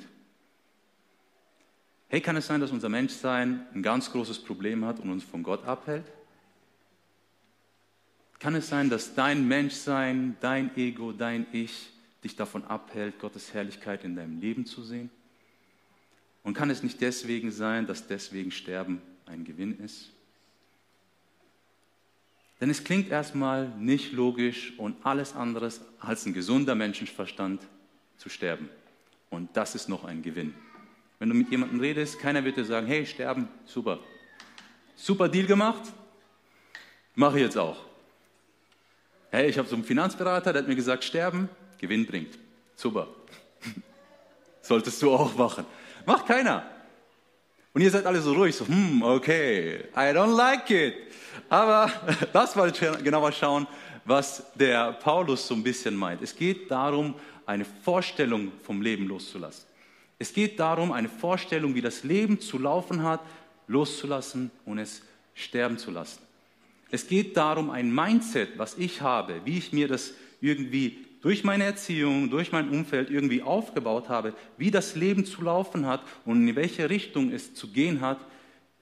Hey, 2.09 2.21
kann 2.21 2.37
es 2.37 2.49
sein, 2.49 2.61
dass 2.61 2.73
unser 2.73 2.89
Menschsein 2.89 3.65
ein 3.73 3.83
ganz 3.83 4.11
großes 4.11 4.41
Problem 4.41 4.85
hat 4.85 4.99
und 4.99 5.11
uns 5.11 5.23
von 5.23 5.45
Gott 5.45 5.65
abhält? 5.65 6.05
Kann 8.39 8.55
es 8.55 8.69
sein, 8.69 8.89
dass 8.89 9.15
dein 9.15 9.49
Menschsein, 9.49 10.37
dein 10.41 10.77
Ego, 10.77 11.13
dein 11.13 11.47
Ich 11.53 11.91
dich 12.23 12.37
davon 12.37 12.65
abhält, 12.65 13.19
Gottes 13.19 13.53
Herrlichkeit 13.53 14.05
in 14.05 14.15
deinem 14.15 14.41
Leben 14.41 14.65
zu 14.65 14.83
sehen? 14.83 15.11
Und 16.45 16.55
kann 16.55 16.71
es 16.71 16.83
nicht 16.83 17.01
deswegen 17.01 17.51
sein, 17.51 17.87
dass 17.87 18.07
deswegen 18.07 18.51
Sterben 18.51 19.03
ein 19.27 19.45
Gewinn 19.45 19.79
ist? 19.81 20.11
Denn 22.61 22.71
es 22.71 22.83
klingt 22.83 23.11
erstmal 23.11 23.69
nicht 23.79 24.13
logisch 24.13 24.73
und 24.79 24.97
alles 25.05 25.35
anderes 25.35 25.81
als 26.01 26.27
ein 26.27 26.33
gesunder 26.33 26.75
Menschenverstand 26.75 27.63
zu 28.17 28.29
sterben. 28.29 28.69
Und 29.31 29.57
das 29.57 29.75
ist 29.75 29.89
noch 29.89 30.05
ein 30.05 30.23
Gewinn. 30.23 30.55
Wenn 31.19 31.29
du 31.29 31.35
mit 31.35 31.51
jemandem 31.51 31.81
redest, 31.81 32.19
keiner 32.19 32.45
wird 32.45 32.57
dir 32.57 32.65
sagen, 32.65 32.87
hey, 32.87 33.05
sterben, 33.07 33.49
super. 33.65 34.01
Super 34.97 35.29
Deal 35.29 35.47
gemacht, 35.47 35.83
mache 37.15 37.39
ich 37.39 37.45
jetzt 37.45 37.59
auch. 37.59 37.85
Hey, 39.31 39.49
ich 39.49 39.59
habe 39.59 39.69
so 39.69 39.75
einen 39.75 39.85
Finanzberater, 39.85 40.53
der 40.53 40.63
hat 40.63 40.69
mir 40.69 40.77
gesagt, 40.77 41.05
sterben, 41.05 41.49
Gewinn 41.79 42.07
bringt. 42.07 42.39
Super. 42.77 43.09
Solltest 44.63 45.03
du 45.03 45.13
auch 45.13 45.35
machen. 45.37 45.67
Macht 46.07 46.27
keiner. 46.27 46.65
Und 47.75 47.83
ihr 47.83 47.91
seid 47.91 48.07
alle 48.07 48.21
so 48.21 48.33
ruhig, 48.33 48.57
so, 48.57 48.67
hm, 48.67 49.03
okay, 49.03 49.85
I 49.95 50.13
don't 50.15 50.35
like 50.35 50.71
it. 50.71 50.95
Aber 51.49 51.93
lass 52.33 52.57
mal 52.57 52.73
genauer 52.73 53.33
schauen, 53.33 53.67
was 54.05 54.43
der 54.55 54.93
Paulus 54.95 55.47
so 55.47 55.55
ein 55.55 55.63
bisschen 55.63 55.95
meint. 55.95 56.23
Es 56.23 56.35
geht 56.35 56.71
darum, 56.71 57.15
eine 57.45 57.67
Vorstellung 57.67 58.53
vom 58.63 58.81
Leben 58.81 59.07
loszulassen. 59.07 59.67
Es 60.19 60.33
geht 60.33 60.59
darum, 60.59 60.91
eine 60.91 61.09
Vorstellung, 61.09 61.75
wie 61.75 61.83
das 61.83 62.03
Leben 62.03 62.41
zu 62.41 62.59
laufen 62.59 63.03
hat, 63.03 63.21
loszulassen 63.67 64.51
und 64.65 64.79
es 64.79 65.03
sterben 65.35 65.79
zu 65.79 65.91
lassen. 65.91 66.28
Es 66.91 67.07
geht 67.07 67.37
darum, 67.37 67.71
ein 67.71 67.95
Mindset, 67.95 68.59
was 68.59 68.79
ich 68.79 69.03
habe, 69.03 69.43
wie 69.45 69.59
ich 69.59 69.73
mir 69.73 69.89
das 69.89 70.15
irgendwie 70.41 71.05
durch 71.21 71.45
meine 71.45 71.65
Erziehung, 71.65 72.31
durch 72.31 72.53
mein 72.53 72.71
Umfeld 72.71 73.11
irgendwie 73.11 73.43
aufgebaut 73.43 74.09
habe, 74.09 74.35
wie 74.57 74.71
das 74.71 74.95
Leben 74.95 75.25
zu 75.25 75.43
laufen 75.43 75.87
hat 75.87 76.03
und 76.25 76.47
in 76.47 76.57
welche 76.57 76.89
Richtung 76.89 77.33
es 77.33 77.55
zu 77.55 77.69
gehen 77.69 78.01
hat, 78.01 78.19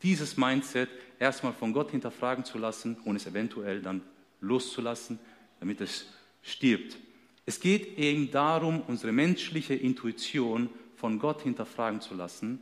dieses 0.03 0.37
Mindset 0.37 0.91
erstmal 1.19 1.55
von 1.55 1.73
Gott 1.73 1.91
hinterfragen 1.91 2.45
zu 2.45 2.59
lassen 2.59 2.97
und 3.05 3.17
es 3.17 3.27
eventuell 3.27 3.81
dann 3.81 4.03
loszulassen, 4.41 5.19
damit 5.61 5.81
es 5.81 6.13
stirbt. 6.43 6.99
Es 7.47 7.61
geht 7.61 7.99
eben 7.99 8.31
darum, 8.31 8.83
unsere 8.87 9.13
menschliche 9.13 9.75
Intuition 9.75 10.69
von 10.97 11.19
Gott 11.19 11.43
hinterfragen 11.43 12.01
zu 12.01 12.15
lassen 12.15 12.61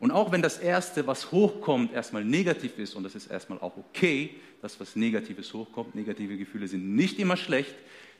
Und 0.00 0.10
auch 0.10 0.32
wenn 0.32 0.40
das 0.40 0.58
Erste, 0.58 1.06
was 1.06 1.30
hochkommt, 1.30 1.92
erstmal 1.92 2.24
negativ 2.24 2.78
ist, 2.78 2.94
und 2.94 3.04
das 3.04 3.14
ist 3.14 3.30
erstmal 3.30 3.58
auch 3.60 3.76
okay, 3.76 4.34
dass 4.62 4.80
was 4.80 4.96
Negatives 4.96 5.52
hochkommt, 5.52 5.94
negative 5.94 6.38
Gefühle 6.38 6.66
sind 6.66 6.96
nicht 6.96 7.18
immer 7.18 7.36
schlecht, 7.36 7.74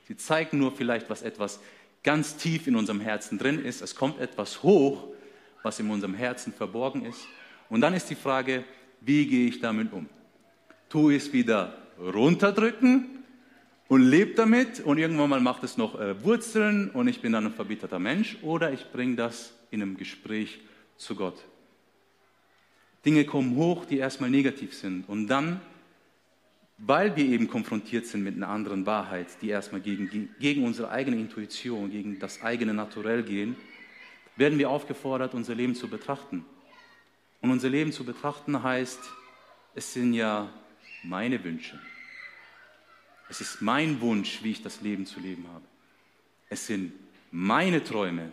sie 0.07 0.17
zeigen 0.17 0.59
nur 0.59 0.73
vielleicht, 0.73 1.09
was 1.09 1.23
etwas 1.23 1.59
ganz 2.03 2.37
tief 2.37 2.67
in 2.67 2.77
unserem 2.77 3.01
Herzen 3.01 3.39
drin 3.39 3.65
ist. 3.65 3.81
Es 3.81 3.95
kommt 3.95 4.21
etwas 4.21 4.63
hoch, 4.63 5.09
was 5.63 5.81
in 5.81 5.91
unserem 5.91 6.15
Herzen 6.15 6.53
verborgen 6.53 7.07
ist. 7.07 7.27
Und 7.71 7.81
dann 7.81 7.95
ist 7.95 8.11
die 8.11 8.15
Frage, 8.15 8.65
wie 9.01 9.27
gehe 9.27 9.49
ich 9.49 9.61
damit 9.61 9.93
um? 9.93 10.07
Ich 10.93 11.17
es 11.17 11.33
wieder 11.33 11.79
runterdrücken 11.99 13.25
und 13.89 14.03
lebe 14.03 14.35
damit 14.35 14.81
und 14.81 14.99
irgendwann 14.99 15.31
mal 15.31 15.41
macht 15.41 15.65
es 15.65 15.77
noch 15.77 15.99
äh, 15.99 16.23
Wurzeln 16.25 16.91
und 16.91 17.09
ich 17.09 17.23
bin 17.23 17.33
dann 17.33 17.47
ein 17.47 17.53
verbitterter 17.53 17.99
Mensch 17.99 18.37
oder 18.43 18.73
ich 18.73 18.91
bringe 18.93 19.17
das 19.17 19.55
in 19.71 19.81
einem 19.81 19.97
Gespräch 19.97 20.61
zu 20.97 21.15
Gott. 21.15 21.45
Dinge 23.05 23.25
kommen 23.25 23.57
hoch, 23.57 23.85
die 23.85 23.99
erstmal 23.99 24.31
negativ 24.31 24.75
sind. 24.75 25.09
Und 25.09 25.27
dann, 25.29 25.61
weil 26.79 27.17
wir 27.17 27.25
eben 27.25 27.49
konfrontiert 27.49 28.07
sind 28.07 28.23
mit 28.23 28.37
einer 28.37 28.49
anderen 28.49 28.87
Wahrheit, 28.87 29.29
die 29.41 29.49
erstmal 29.49 29.81
gegen, 29.81 30.35
gegen 30.39 30.65
unsere 30.65 30.91
eigene 30.91 31.17
Intuition, 31.17 31.91
gegen 31.91 32.19
das 32.19 32.43
eigene 32.43 32.75
Naturell 32.75 33.23
gehen, 33.23 33.57
werden 34.37 34.59
wir 34.59 34.71
aufgefordert, 34.71 35.35
unser 35.35 35.55
Leben 35.55 35.75
zu 35.75 35.89
betrachten. 35.89 36.45
Und 37.41 37.51
unser 37.51 37.69
Leben 37.69 37.93
zu 37.93 38.05
betrachten 38.05 38.63
heißt, 38.63 39.01
es 39.75 39.93
sind 39.93 40.15
ja 40.15 40.53
meine 41.03 41.43
Wünsche. 41.43 41.79
Es 43.29 43.41
ist 43.41 43.63
mein 43.63 44.01
Wunsch, 44.01 44.43
wie 44.43 44.51
ich 44.51 44.63
das 44.63 44.81
Leben 44.81 45.07
zu 45.07 45.21
leben 45.21 45.47
habe. 45.53 45.65
Es 46.49 46.67
sind 46.67 46.93
meine 47.31 47.83
Träume, 47.83 48.33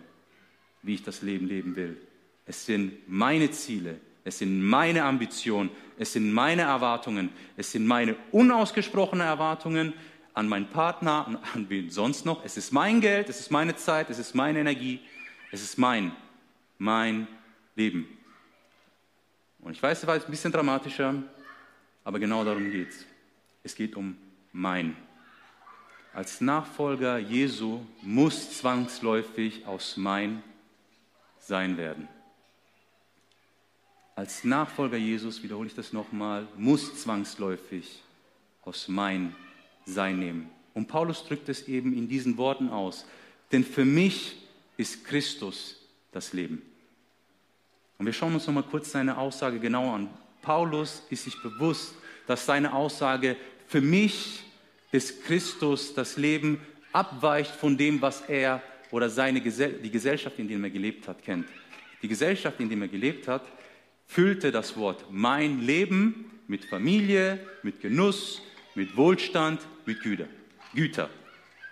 wie 0.82 0.96
ich 0.96 1.04
das 1.04 1.22
Leben 1.22 1.48
leben 1.48 1.76
will. 1.76 1.98
Es 2.46 2.66
sind 2.66 3.08
meine 3.08 3.52
Ziele, 3.52 4.00
es 4.28 4.40
sind 4.40 4.62
meine 4.62 5.06
Ambitionen, 5.06 5.70
es 5.98 6.12
sind 6.12 6.34
meine 6.34 6.64
Erwartungen, 6.64 7.30
es 7.56 7.72
sind 7.72 7.88
meine 7.88 8.18
unausgesprochenen 8.32 9.26
Erwartungen 9.26 9.94
an 10.34 10.50
meinen 10.50 10.68
Partner, 10.68 11.26
an, 11.26 11.40
an 11.54 11.70
wen 11.70 11.90
sonst 11.90 12.26
noch. 12.26 12.44
Es 12.44 12.58
ist 12.58 12.74
mein 12.74 13.00
Geld, 13.00 13.30
es 13.30 13.40
ist 13.40 13.52
meine 13.52 13.78
Zeit, 13.78 14.10
es 14.10 14.20
ist 14.20 14.36
meine 14.36 14.60
Energie, 14.60 15.00
es 15.50 15.64
ist 15.64 15.78
mein, 15.78 16.12
mein 16.78 17.26
Leben. 17.76 18.06
Und 19.62 19.72
ich 19.72 19.82
weiß, 19.82 20.00
es 20.00 20.08
war 20.08 20.16
jetzt 20.16 20.26
ein 20.26 20.32
bisschen 20.32 20.52
dramatischer, 20.52 21.24
aber 22.04 22.20
genau 22.20 22.44
darum 22.44 22.70
geht 22.70 22.90
es. 22.90 23.06
Es 23.64 23.76
geht 23.76 23.96
um 23.96 24.18
mein. 24.52 24.98
Als 26.14 26.42
Nachfolger 26.42 27.18
Jesu 27.18 27.80
muss 28.02 28.58
zwangsläufig 28.58 29.66
aus 29.66 29.96
mein 29.96 30.44
sein 31.40 31.78
werden 31.78 32.10
als 34.18 34.44
Nachfolger 34.44 34.98
Jesus, 34.98 35.44
wiederhole 35.44 35.68
ich 35.68 35.76
das 35.76 35.94
nochmal, 35.94 36.48
muss 36.58 37.04
zwangsläufig 37.04 38.02
aus 38.64 38.88
mein 38.88 39.36
Sein 39.86 40.18
nehmen. 40.18 40.50
Und 40.74 40.88
Paulus 40.88 41.24
drückt 41.24 41.48
es 41.50 41.68
eben 41.68 41.94
in 41.94 42.10
diesen 42.10 42.36
Worten 42.36 42.70
aus. 42.70 43.06
Denn 43.52 43.64
für 43.64 43.86
mich 43.86 44.36
ist 44.76 45.06
Christus 45.06 45.76
das 46.12 46.34
Leben. 46.34 46.64
Und 48.00 48.08
wir 48.08 48.14
schauen 48.14 48.34
uns 48.34 48.48
nochmal 48.48 48.64
kurz 48.64 48.92
seine 48.92 49.16
Aussage 49.20 49.60
genau 49.60 49.94
an. 49.94 50.10
Paulus 50.42 51.04
ist 51.12 51.26
sich 51.26 51.40
bewusst, 51.44 51.94
dass 52.26 52.44
seine 52.44 52.74
Aussage, 52.74 53.38
für 53.68 53.82
mich 53.82 54.44
ist 54.92 55.26
Christus 55.26 55.94
das 55.94 56.18
Leben, 56.18 56.60
abweicht 56.92 57.52
von 57.52 57.78
dem, 57.78 58.02
was 58.02 58.22
er 58.22 58.64
oder 58.90 59.12
seine, 59.12 59.42
die 59.42 59.92
Gesellschaft, 59.92 60.40
in 60.40 60.48
der 60.48 60.60
er 60.60 60.70
gelebt 60.72 61.08
hat, 61.08 61.22
kennt. 61.22 61.48
Die 62.02 62.08
Gesellschaft, 62.08 62.60
in 62.60 62.68
der 62.68 62.80
er 62.80 62.88
gelebt 62.88 63.28
hat, 63.28 63.44
füllte 64.08 64.52
das 64.52 64.78
Wort 64.78 65.06
mein 65.12 65.62
Leben 65.62 66.32
mit 66.48 66.66
Familie, 66.66 67.40
mit 67.62 67.82
Genuss, 67.82 68.42
mit 68.74 68.96
Wohlstand, 68.96 69.62
mit 69.86 70.02
Güter. 70.02 70.28
Güter. 70.74 71.10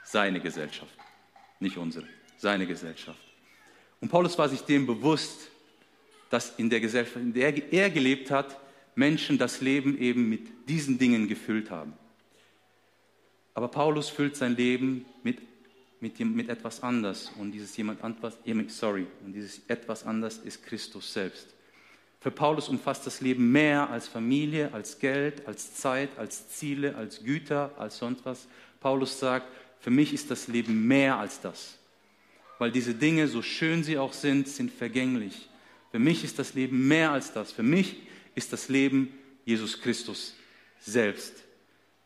Seine 0.04 0.39
Gesellschaft, 0.39 0.94
nicht 1.60 1.77
unsere, 1.77 2.06
seine 2.38 2.68
Gesellschaft. 2.68 3.20
Und 4.01 4.10
Paulus 4.10 4.38
war 4.38 4.50
sich 4.50 4.62
dem 4.62 4.86
bewusst, 4.86 5.50
dass 6.29 6.53
in 6.57 6.70
der 6.70 6.79
Gesellschaft, 6.79 7.16
in 7.16 7.33
der 7.33 7.74
er 7.74 7.90
gelebt 7.90 8.29
hat, 8.29 8.59
Menschen 8.94 9.38
das 9.38 9.62
Leben 9.62 9.98
eben 9.98 10.29
mit 10.29 10.70
diesen 10.70 10.98
Dingen 10.98 11.27
gefüllt 11.27 11.72
haben. 11.72 11.94
Aber 13.53 13.68
Paulus 13.70 14.09
füllt 14.09 14.36
sein 14.36 14.55
Leben 14.55 15.05
mit, 15.24 15.40
mit, 16.01 16.20
mit 16.20 16.50
etwas 16.50 16.83
anders. 16.83 17.31
Und 17.40 17.51
dieses 17.51 17.75
jemand 17.77 18.00
sorry, 18.72 19.07
und 19.25 19.33
dieses 19.33 19.62
etwas 19.68 20.05
anders 20.05 20.38
ist 20.40 20.64
Christus 20.64 21.12
selbst. 21.12 21.54
Für 22.25 22.31
Paulus 22.31 22.70
umfasst 22.70 23.05
das 23.05 23.22
Leben 23.22 23.51
mehr 23.51 23.88
als 23.92 24.07
Familie, 24.07 24.74
als 24.74 24.98
Geld, 24.98 25.48
als 25.48 25.75
Zeit, 25.75 26.09
als 26.18 26.50
Ziele, 26.50 26.96
als 26.96 27.24
Güter, 27.24 27.70
als 27.77 28.00
sonst 28.00 28.25
was. 28.25 28.48
Paulus 28.79 29.20
sagt, 29.20 29.46
für 29.79 29.92
mich 29.92 30.11
ist 30.11 30.31
das 30.31 30.48
Leben 30.48 30.88
mehr 30.88 31.20
als 31.20 31.40
das. 31.40 31.77
Weil 32.57 32.72
diese 32.72 32.96
Dinge, 32.96 33.27
so 33.27 33.44
schön 33.44 33.83
sie 33.83 34.00
auch 34.00 34.11
sind, 34.11 34.48
sind 34.48 34.72
vergänglich. 34.72 35.50
Für 35.92 36.00
mich 36.00 36.24
ist 36.24 36.40
das 36.40 36.55
Leben 36.55 36.88
mehr 36.88 37.11
als 37.11 37.31
das. 37.31 37.51
Für 37.51 37.61
mich 37.61 37.98
ist 38.33 38.51
das 38.51 38.70
Leben 38.70 39.14
Jesus 39.46 39.79
Christus 39.79 40.33
selbst. 40.79 41.44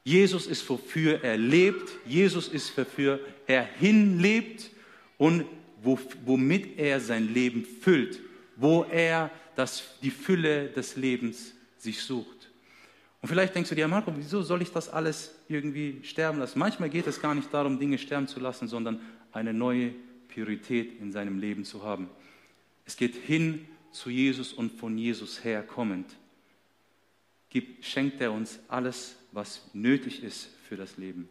Jesus 0.04 0.48
ist 0.48 0.70
wofür 0.70 1.24
er 1.24 1.38
lebt. 1.38 1.92
Jesus 2.06 2.50
ist 2.50 2.78
wofür 2.78 3.22
er 3.48 3.64
hinlebt 3.64 4.70
und 5.18 5.46
womit 5.82 6.78
er 6.78 7.00
sein 7.00 7.34
Leben 7.34 7.64
füllt. 7.64 8.20
Wo 8.58 8.84
er 8.84 9.32
das 9.60 9.84
die 10.02 10.12
Fülle 10.12 10.70
des 10.70 10.96
Lebens 10.96 11.54
sich 11.78 12.02
sucht. 12.02 12.50
Und 13.22 13.28
vielleicht 13.28 13.54
denkst 13.54 13.70
du 13.70 13.76
dir, 13.76 13.90
Marco, 13.90 14.14
wieso 14.16 14.42
soll 14.42 14.62
ich 14.62 14.72
das 14.72 14.88
alles 14.88 15.36
irgendwie 15.50 16.00
sterben 16.04 16.40
lassen? 16.40 16.58
Manchmal 16.58 16.90
geht 16.90 17.08
es 17.08 17.22
gar 17.22 17.36
nicht 17.36 17.54
darum, 17.54 17.78
Dinge 17.78 17.98
sterben 17.98 18.30
zu 18.30 18.40
lassen, 18.40 18.70
sondern 18.70 19.02
eine 19.34 19.54
neue 19.54 19.94
Priorität 20.30 20.98
in 21.02 21.12
seinem 21.12 21.40
Leben 21.40 21.66
zu 21.66 21.84
haben. 21.84 22.10
Es 22.86 22.96
geht 22.96 23.16
hin 23.16 23.68
zu 23.92 24.10
Jesus 24.10 24.54
und 24.54 24.72
von 24.80 24.98
Jesus 24.98 25.44
her 25.44 25.62
kommend. 25.62 26.10
Gibt, 27.50 27.84
schenkt 27.84 28.22
er 28.22 28.32
uns 28.32 28.60
alles, 28.70 29.18
was 29.34 29.70
nötig 29.74 30.24
ist 30.24 30.50
für 30.70 30.78
das 30.78 30.96
Leben. 30.96 31.28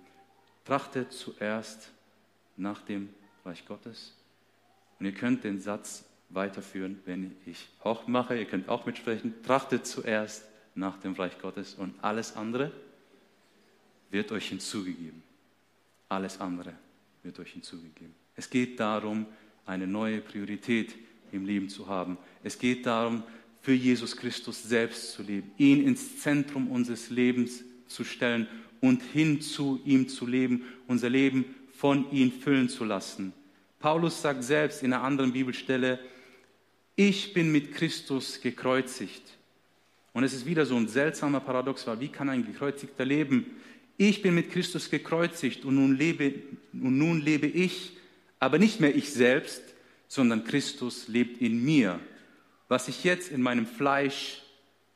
Trachtet 0.67 1.12
zuerst 1.12 1.93
nach 2.59 2.83
dem 2.83 3.09
Reich 3.47 3.64
Gottes. 3.64 4.14
Und 5.01 5.07
ihr 5.07 5.12
könnt 5.12 5.45
den 5.45 5.61
Satz 5.61 6.05
weiterführen, 6.31 7.01
wenn 7.05 7.37
ich 7.47 7.69
auch 7.83 8.07
mache. 8.07 8.38
Ihr 8.38 8.45
könnt 8.45 8.69
auch 8.69 8.87
mitsprechen. 8.87 9.35
Trachtet 9.43 9.87
zuerst 9.87 10.45
nach 10.75 10.99
dem 10.99 11.14
Reich 11.14 11.38
Gottes 11.41 11.75
und 11.75 11.95
alles 12.03 12.37
andere 12.37 12.71
wird 14.11 14.33
euch 14.33 14.49
hinzugegeben. 14.49 15.23
Alles 16.09 16.41
andere 16.41 16.73
wird 17.23 17.38
euch 17.38 17.53
hinzugegeben. 17.53 18.14
Es 18.37 18.49
geht 18.49 18.79
darum, 18.81 19.27
eine 19.67 19.87
neue 19.87 20.21
Priorität 20.21 20.95
im 21.33 21.45
Leben 21.45 21.69
zu 21.69 21.87
haben. 21.88 22.17
Es 22.43 22.59
geht 22.59 22.87
darum, 22.87 23.23
für 23.61 23.73
Jesus 23.73 24.17
Christus 24.17 24.62
selbst 24.62 25.12
zu 25.12 25.23
leben, 25.23 25.51
ihn 25.59 25.87
ins 25.87 26.21
Zentrum 26.21 26.71
unseres 26.71 27.11
Lebens 27.11 27.64
zu 27.87 28.05
stellen 28.05 28.47
und 28.81 29.03
hin 29.03 29.41
zu 29.41 29.81
ihm 29.85 30.09
zu 30.09 30.27
leben, 30.27 30.64
unser 30.87 31.11
Leben 31.11 31.45
von 31.73 32.11
ihm 32.12 32.33
füllen 32.33 32.69
zu 32.69 32.85
lassen. 32.85 33.33
Paulus 33.79 34.23
sagt 34.23 34.43
selbst 34.43 34.83
in 34.83 34.93
einer 34.93 35.03
anderen 35.03 35.33
Bibelstelle, 35.33 35.99
ich 36.98 37.32
bin 37.32 37.52
mit 37.52 37.74
Christus 37.74 38.40
gekreuzigt. 38.40 39.22
Und 40.12 40.24
es 40.24 40.32
ist 40.32 40.46
wieder 40.46 40.66
so 40.66 40.74
ein 40.74 40.88
seltsamer 40.88 41.38
Paradox, 41.38 41.87
weil 41.87 42.00
wie 42.00 42.08
kann 42.08 42.28
ein 42.28 42.44
gekreuzigter 42.44 43.04
leben? 43.04 43.46
Ich 43.96 44.20
bin 44.20 44.34
mit 44.34 44.50
Christus 44.50 44.90
gekreuzigt 44.90 45.64
und 45.64 45.76
nun 45.76 45.96
lebe, 45.96 46.34
und 46.72 46.98
nun 46.98 47.20
lebe 47.20 47.46
ich, 47.46 47.92
aber 48.40 48.58
nicht 48.58 48.80
mehr 48.80 48.96
ich 48.96 49.12
selbst, 49.12 49.62
sondern 50.08 50.42
Christus 50.42 51.06
lebt 51.06 51.40
in 51.40 51.64
mir. 51.64 52.00
Was 52.66 52.88
ich 52.88 53.04
jetzt 53.04 53.30
in 53.30 53.42
meinem 53.42 53.66
Fleisch, 53.66 54.42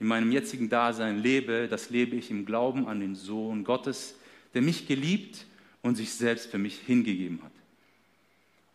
in 0.01 0.09
meinem 0.09 0.33
jetzigen 0.33 0.69
Dasein 0.69 1.23
lebe, 1.23 1.69
das 1.71 1.91
lebe 1.91 2.17
ich 2.17 2.33
im 2.33 2.45
Glauben 2.47 2.89
an 2.89 2.99
den 2.99 3.15
Sohn 3.15 3.63
Gottes, 3.63 4.17
der 4.55 4.63
mich 4.63 4.89
geliebt 4.89 5.47
und 5.83 5.95
sich 5.95 6.13
selbst 6.13 6.51
für 6.51 6.59
mich 6.59 6.81
hingegeben 6.85 7.41
hat. 7.45 7.52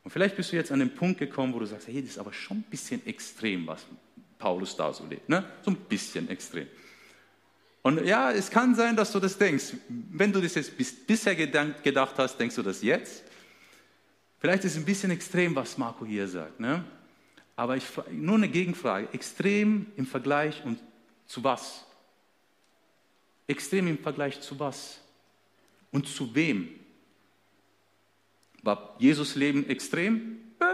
Und 0.07 0.11
vielleicht 0.11 0.37
bist 0.37 0.53
du 0.53 0.55
jetzt 0.55 0.71
an 0.71 0.79
den 0.79 0.95
Punkt 0.95 1.19
gekommen, 1.19 1.53
wo 1.53 1.59
du 1.59 1.65
sagst, 1.65 1.89
hey, 1.89 1.99
das 2.01 2.11
ist 2.11 2.17
aber 2.17 2.31
schon 2.31 2.59
ein 2.59 2.65
bisschen 2.69 3.05
extrem, 3.05 3.67
was 3.67 3.85
Paulus 4.39 4.73
da 4.73 4.93
so 4.93 5.05
lebt. 5.05 5.27
Ne? 5.27 5.43
So 5.63 5.71
ein 5.71 5.75
bisschen 5.75 6.29
extrem. 6.29 6.65
Und 7.81 8.05
ja, 8.05 8.31
es 8.31 8.49
kann 8.49 8.73
sein, 8.73 8.95
dass 8.95 9.11
du 9.11 9.19
das 9.19 9.37
denkst. 9.37 9.73
Wenn 9.89 10.31
du 10.31 10.39
das 10.39 10.55
jetzt 10.55 10.77
bis, 10.77 10.95
bisher 10.95 11.35
gedacht 11.35 12.13
hast, 12.19 12.37
denkst 12.37 12.55
du 12.55 12.63
das 12.63 12.81
jetzt? 12.81 13.25
Vielleicht 14.39 14.63
ist 14.63 14.71
es 14.71 14.77
ein 14.77 14.85
bisschen 14.85 15.11
extrem, 15.11 15.53
was 15.53 15.77
Marco 15.77 16.05
hier 16.05 16.25
sagt. 16.25 16.57
Ne? 16.57 16.85
Aber 17.57 17.75
ich, 17.75 17.83
nur 18.09 18.35
eine 18.35 18.47
Gegenfrage. 18.47 19.09
Extrem 19.11 19.87
im 19.97 20.05
Vergleich 20.05 20.63
und 20.63 20.79
zu 21.25 21.43
was? 21.43 21.83
Extrem 23.45 23.87
im 23.89 23.97
Vergleich 23.97 24.39
zu 24.39 24.57
was? 24.57 25.01
Und 25.91 26.07
zu 26.07 26.33
wem? 26.33 26.69
War 28.67 28.95
Jesus 28.99 29.35
Leben 29.35 29.69
extrem? 29.69 30.39
Äh, 30.59 30.73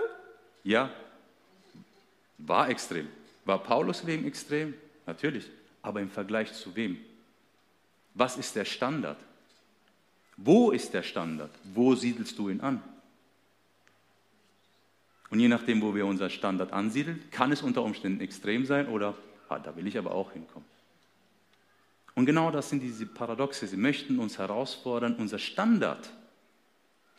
ja, 0.63 0.89
war 2.39 2.67
extrem. 2.67 3.07
War 3.45 3.59
Paulus 3.61 4.01
Leben 4.01 4.25
extrem? 4.25 4.73
Natürlich. 5.05 5.45
Aber 5.83 6.01
im 6.01 6.09
Vergleich 6.09 6.51
zu 6.53 6.75
wem? 6.75 6.97
Was 8.15 8.35
ist 8.35 8.55
der 8.55 8.65
Standard? 8.65 9.19
Wo 10.37 10.71
ist 10.71 10.91
der 10.95 11.03
Standard? 11.03 11.51
Wo 11.65 11.93
siedelst 11.93 12.39
du 12.39 12.49
ihn 12.49 12.61
an? 12.61 12.81
Und 15.29 15.39
je 15.39 15.47
nachdem, 15.47 15.79
wo 15.83 15.93
wir 15.93 16.07
unser 16.07 16.31
Standard 16.31 16.73
ansiedeln, 16.73 17.23
kann 17.29 17.51
es 17.51 17.61
unter 17.61 17.83
Umständen 17.83 18.21
extrem 18.21 18.65
sein 18.65 18.87
oder, 18.87 19.15
ah, 19.49 19.59
da 19.59 19.75
will 19.75 19.85
ich 19.85 19.99
aber 19.99 20.15
auch 20.15 20.31
hinkommen. 20.31 20.67
Und 22.15 22.25
genau 22.25 22.49
das 22.49 22.71
sind 22.71 22.81
diese 22.81 23.05
Paradoxe. 23.05 23.67
Sie 23.67 23.77
möchten 23.77 24.17
uns 24.17 24.39
herausfordern, 24.39 25.15
unser 25.17 25.37
Standard 25.37 26.09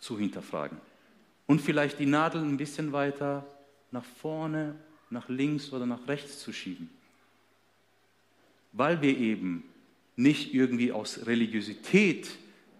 zu 0.05 0.19
hinterfragen. 0.19 0.77
Und 1.47 1.63
vielleicht 1.63 1.99
die 1.99 2.07
Nadel 2.07 2.43
ein 2.43 2.59
bisschen 2.59 2.93
weiter 2.93 3.47
nach 3.91 4.05
vorne, 4.05 4.75
nach 5.09 5.29
links 5.31 5.73
oder 5.73 5.87
nach 5.87 6.07
rechts 6.07 6.41
zu 6.41 6.53
schieben. 6.53 6.91
Weil 8.73 9.01
wir 9.01 9.17
eben 9.17 9.65
nicht 10.17 10.53
irgendwie 10.53 10.93
aus 10.93 11.27
Religiosität 11.27 12.31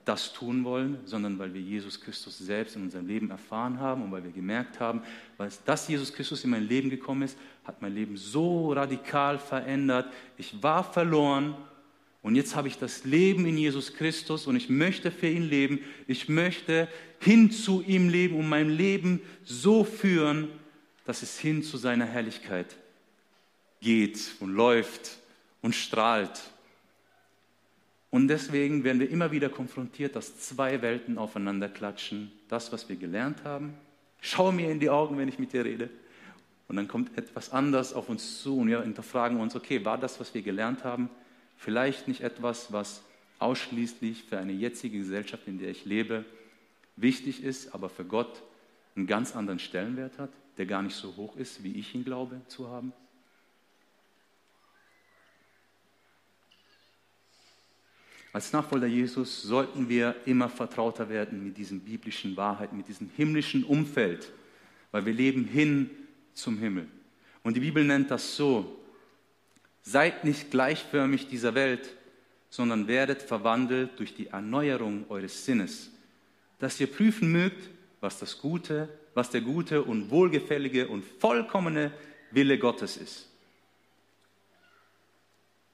das 0.05 0.35
tun 0.35 0.65
wollen, 0.65 0.99
sondern 1.07 1.39
weil 1.39 1.55
wir 1.55 1.63
Jesus 1.63 1.99
Christus 1.99 2.37
selbst 2.37 2.77
in 2.77 2.83
unserem 2.83 3.07
Leben 3.07 3.31
erfahren 3.31 3.81
haben 3.81 4.03
und 4.03 4.13
weil 4.13 4.23
wir 4.23 4.33
gemerkt 4.33 4.79
haben, 4.79 5.03
weil 5.39 5.49
das 5.65 5.89
Jesus 5.89 6.13
Christus 6.13 6.45
in 6.45 6.51
mein 6.51 6.69
Leben 6.69 6.91
gekommen 6.91 7.23
ist, 7.23 7.39
hat 7.65 7.81
mein 7.81 7.95
Leben 7.95 8.19
so 8.19 8.73
radikal 8.73 9.39
verändert. 9.39 10.13
Ich 10.37 10.63
war 10.63 10.85
verloren 10.85 11.55
und 12.25 12.37
jetzt 12.37 12.57
habe 12.57 12.69
ich 12.69 12.79
das 12.79 13.05
Leben 13.05 13.45
in 13.45 13.59
Jesus 13.59 13.93
Christus 13.93 14.47
und 14.47 14.57
ich 14.57 14.71
möchte 14.71 15.11
für 15.11 15.29
ihn 15.29 15.43
leben. 15.43 15.81
Ich 16.07 16.27
möchte 16.31 16.89
hin 17.21 17.51
zu 17.51 17.83
ihm 17.83 18.09
leben 18.09 18.37
und 18.37 18.49
mein 18.49 18.71
Leben 18.71 19.21
so 19.45 19.85
führen, 19.85 20.49
dass 21.05 21.23
es 21.23 21.39
hin 21.39 21.63
zu 21.63 21.77
seiner 21.77 22.07
Herrlichkeit 22.07 22.77
geht 23.83 24.37
und 24.41 24.55
läuft 24.55 25.19
und 25.61 25.75
strahlt. 25.75 26.41
Und 28.09 28.29
deswegen 28.29 28.85
werden 28.85 29.01
wir 29.01 29.11
immer 29.11 29.31
wieder 29.31 29.51
konfrontiert, 29.51 30.17
dass 30.17 30.39
zwei 30.39 30.81
Welten 30.81 31.19
aufeinander 31.19 31.69
klatschen. 31.69 32.33
Das, 32.49 32.73
was 32.73 32.89
wir 32.89 32.97
gelernt 32.97 33.45
haben. 33.45 33.75
Schau 34.23 34.51
mir 34.51 34.71
in 34.71 34.81
die 34.81 34.89
Augen, 34.89 35.19
wenn 35.19 35.29
ich 35.29 35.39
mit 35.39 35.53
dir 35.53 35.67
rede. 35.67 35.91
Und 36.69 36.77
dann 36.77 36.89
kommt 36.89 37.19
etwas 37.19 37.53
anderes 37.53 37.93
auf 37.93 38.09
uns 38.09 38.41
zu 38.41 38.57
und 38.61 38.69
wir 38.69 38.81
hinterfragen 38.81 39.39
uns, 39.39 39.55
okay, 39.55 39.85
war 39.85 39.99
das, 39.99 40.19
was 40.19 40.33
wir 40.33 40.41
gelernt 40.41 40.85
haben, 40.85 41.11
vielleicht 41.65 42.09
nicht 42.09 42.21
etwas, 42.21 42.73
was 42.73 43.03
ausschließlich 43.39 44.25
für 44.25 44.39
eine 44.39 44.53
jetzige 44.53 44.99
Gesellschaft, 44.99 45.49
in 45.49 45.59
der 45.59 45.71
ich 45.71 45.85
lebe, 45.85 46.25
wichtig 46.97 47.43
ist, 47.43 47.75
aber 47.75 47.89
für 47.89 48.05
Gott 48.05 48.43
einen 48.95 49.07
ganz 49.07 49.35
anderen 49.35 49.59
Stellenwert 49.59 50.19
hat, 50.19 50.31
der 50.59 50.67
gar 50.67 50.83
nicht 50.83 50.95
so 50.95 51.17
hoch 51.17 51.37
ist, 51.37 51.65
wie 51.65 51.73
ich 51.73 51.95
ihn 51.95 52.05
glaube 52.05 52.41
zu 52.49 52.69
haben? 52.69 52.93
Als 58.33 58.53
Nachfolger 58.53 58.87
Jesus 58.87 59.43
sollten 59.43 59.89
wir 59.89 60.17
immer 60.27 60.49
vertrauter 60.49 61.09
werden 61.09 61.45
mit 61.45 61.57
diesen 61.57 61.81
biblischen 61.81 62.37
Wahrheiten, 62.37 62.77
mit 62.77 62.89
diesem 62.89 63.09
himmlischen 63.17 63.65
Umfeld, 63.65 64.33
weil 64.91 65.07
wir 65.07 65.13
leben 65.13 65.45
hin 65.45 65.89
zum 66.35 66.59
Himmel. 66.59 66.89
Und 67.43 67.57
die 67.57 67.61
Bibel 67.61 67.85
nennt 67.85 68.11
das 68.11 68.37
so, 68.37 68.84
seid 69.85 70.25
nicht 70.25 70.51
gleichförmig 70.51 71.29
dieser 71.29 71.55
Welt, 71.55 71.95
sondern 72.51 72.89
werdet 72.89 73.23
verwandelt 73.23 73.91
durch 73.99 74.15
die 74.15 74.29
Erneuerung 74.29 75.05
eures 75.09 75.45
Sinnes, 75.45 75.91
dass 76.59 76.81
ihr 76.81 76.87
prüfen 76.87 77.31
mögt, 77.31 77.69
was 78.01 78.19
das 78.19 78.39
Gute, 78.39 78.89
was 79.13 79.31
der 79.31 79.43
gute 79.43 79.83
und 79.83 80.11
wohlgefällige 80.11 80.89
und 80.89 81.05
vollkommene 81.21 81.93
Wille 82.31 82.59
Gottes 82.59 82.97
ist. 82.97 83.29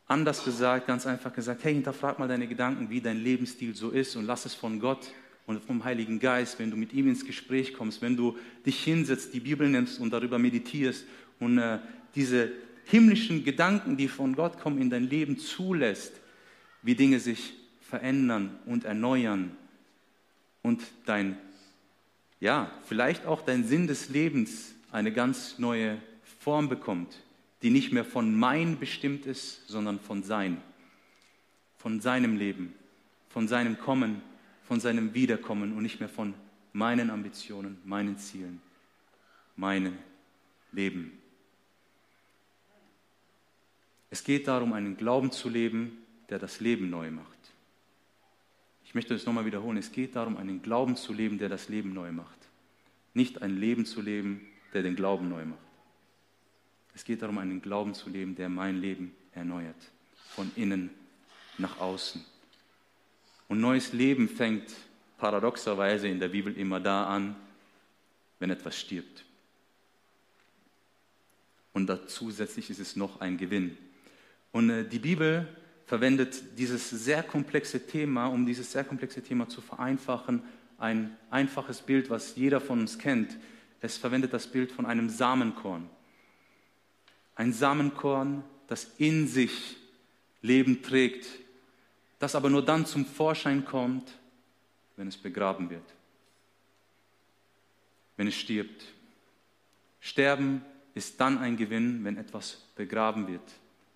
Anders 0.07 0.45
gesagt, 0.45 0.89
ganz 0.89 1.07
einfach 1.07 1.33
gesagt, 1.33 1.63
hey, 1.63 1.73
hinterfrag 1.73 2.19
mal 2.19 2.27
deine 2.27 2.49
Gedanken, 2.49 2.91
wie 2.91 3.01
dein 3.01 3.23
Lebensstil 3.23 3.77
so 3.77 3.91
ist 3.91 4.17
und 4.17 4.27
lass 4.27 4.45
es 4.45 4.55
von 4.55 4.81
Gott 4.81 5.13
und 5.47 5.63
vom 5.63 5.85
Heiligen 5.85 6.19
Geist, 6.19 6.59
wenn 6.59 6.71
du 6.71 6.77
mit 6.77 6.93
ihm 6.93 7.09
ins 7.09 7.25
Gespräch 7.25 7.75
kommst, 7.75 8.03
wenn 8.03 8.17
du 8.17 8.37
dich 8.67 8.83
hinsetzt, 8.83 9.33
die 9.33 9.41
Bibel 9.41 9.69
nimmst 9.69 10.01
und 10.01 10.13
darüber 10.13 10.39
meditierst 10.39 11.05
und 11.39 11.59
äh, 11.59 11.79
diese 12.17 12.51
himmlischen 12.85 13.45
Gedanken, 13.45 13.97
die 13.97 14.09
von 14.09 14.35
Gott 14.35 14.59
kommen, 14.59 14.81
in 14.81 14.91
dein 14.91 15.09
Leben 15.09 15.39
zulässt, 15.39 16.13
wie 16.83 16.95
Dinge 16.95 17.21
sich 17.21 17.55
verändern 17.81 18.59
und 18.67 18.85
erneuern 18.85 19.57
und 20.63 20.83
dein, 21.07 21.37
ja, 22.39 22.71
vielleicht 22.87 23.27
auch 23.27 23.43
dein 23.43 23.65
Sinn 23.65 23.87
des 23.87 24.09
Lebens 24.09 24.75
eine 24.93 25.13
ganz 25.13 25.59
neue 25.59 25.99
Form 26.41 26.69
bekommt, 26.69 27.23
die 27.63 27.71
nicht 27.71 27.93
mehr 27.93 28.05
von 28.05 28.35
mein 28.35 28.79
bestimmt 28.79 29.27
ist, 29.27 29.69
sondern 29.69 30.01
von 30.01 30.23
sein, 30.23 30.63
von 31.77 32.01
seinem 32.01 32.37
Leben, 32.37 32.75
von 33.29 33.49
seinem 33.49 33.79
Kommen, 33.79 34.23
von 34.65 34.81
seinem 34.81 35.15
Wiederkommen 35.15 35.77
und 35.77 35.83
nicht 35.83 36.01
mehr 36.01 36.09
von 36.09 36.35
meinen 36.73 37.11
Ambitionen, 37.11 37.79
meinen 37.85 38.17
Zielen, 38.19 38.61
meinem 39.57 39.99
Leben. 40.73 41.20
Es 44.11 44.25
geht 44.25 44.49
darum, 44.49 44.73
einen 44.73 44.97
Glauben 44.97 45.31
zu 45.31 45.49
leben, 45.49 45.99
der 46.29 46.39
das 46.39 46.61
Leben 46.61 46.91
neu 46.91 47.11
macht. 47.11 47.39
Ich 48.85 48.95
möchte 48.95 49.15
es 49.15 49.25
nochmal 49.25 49.47
wiederholen. 49.47 49.79
Es 49.79 49.93
geht 49.93 50.17
darum, 50.17 50.37
einen 50.37 50.63
Glauben 50.63 50.97
zu 50.97 51.13
leben, 51.13 51.39
der 51.39 51.49
das 51.49 51.69
Leben 51.69 51.93
neu 51.95 52.11
macht. 52.11 52.39
Nicht 53.15 53.41
ein 53.41 53.57
Leben 53.57 53.87
zu 53.87 54.03
leben, 54.03 54.47
der 54.75 54.83
den 54.83 54.97
Glauben 54.97 55.29
neu 55.29 55.45
macht. 55.45 55.59
Es 56.93 57.05
geht 57.05 57.23
darum, 57.23 57.39
einen 57.39 57.63
Glauben 57.63 57.95
zu 57.95 58.11
leben, 58.11 58.35
der 58.35 58.49
mein 58.49 58.81
Leben 58.81 59.15
erneuert, 59.33 59.77
von 60.31 60.51
innen 60.57 60.91
nach 61.57 61.79
außen. 61.79 62.25
Und 63.49 63.61
neues 63.61 63.93
Leben 63.93 64.29
fängt 64.29 64.75
paradoxerweise 65.19 66.09
in 66.09 66.19
der 66.19 66.29
Bibel 66.29 66.57
immer 66.57 66.81
da 66.81 67.07
an, 67.07 67.37
wenn 68.41 68.51
etwas 68.51 68.79
stirbt. 68.79 69.25
Und 71.73 71.87
da 71.87 72.07
zusätzlich 72.09 72.71
ist 72.71 72.81
es 72.81 72.97
noch 72.97 73.21
ein 73.21 73.37
Gewinn. 73.37 73.77
Und 74.53 74.71
äh, 74.71 74.85
die 74.85 74.99
Bibel 74.99 75.47
verwendet 75.87 76.59
dieses 76.59 76.89
sehr 76.91 77.23
komplexe 77.23 77.87
Thema, 77.87 78.27
um 78.27 78.47
dieses 78.47 78.71
sehr 78.71 78.85
komplexe 78.85 79.23
Thema 79.23 79.49
zu 79.49 79.61
vereinfachen, 79.61 80.43
ein 80.79 81.17
einfaches 81.31 81.83
Bild, 81.83 82.11
was 82.11 82.37
jeder 82.37 82.61
von 82.61 82.81
uns 82.81 82.99
kennt. 82.99 83.37
Es 83.81 83.97
verwendet 83.97 84.33
das 84.33 84.47
Bild 84.47 84.73
von 84.73 84.87
einem 84.87 85.11
Samenkorn. 85.11 85.89
Ein 87.35 87.53
Samenkorn, 87.53 88.45
das 88.67 88.93
in 88.99 89.27
sich 89.27 89.77
Leben 90.43 90.83
trägt, 90.83 91.27
das 92.19 92.35
aber 92.35 92.51
nur 92.51 92.65
dann 92.65 92.87
zum 92.87 93.05
Vorschein 93.05 93.65
kommt, 93.65 94.13
wenn 94.97 95.09
es 95.09 95.17
begraben 95.17 95.71
wird, 95.71 95.83
wenn 98.17 98.27
es 98.27 98.37
stirbt. 98.37 98.85
Sterben 100.01 100.63
ist 100.95 101.21
dann 101.21 101.39
ein 101.39 101.57
Gewinn, 101.57 102.05
wenn 102.05 102.17
etwas 102.17 102.67
begraben 102.77 103.27
wird, 103.27 103.43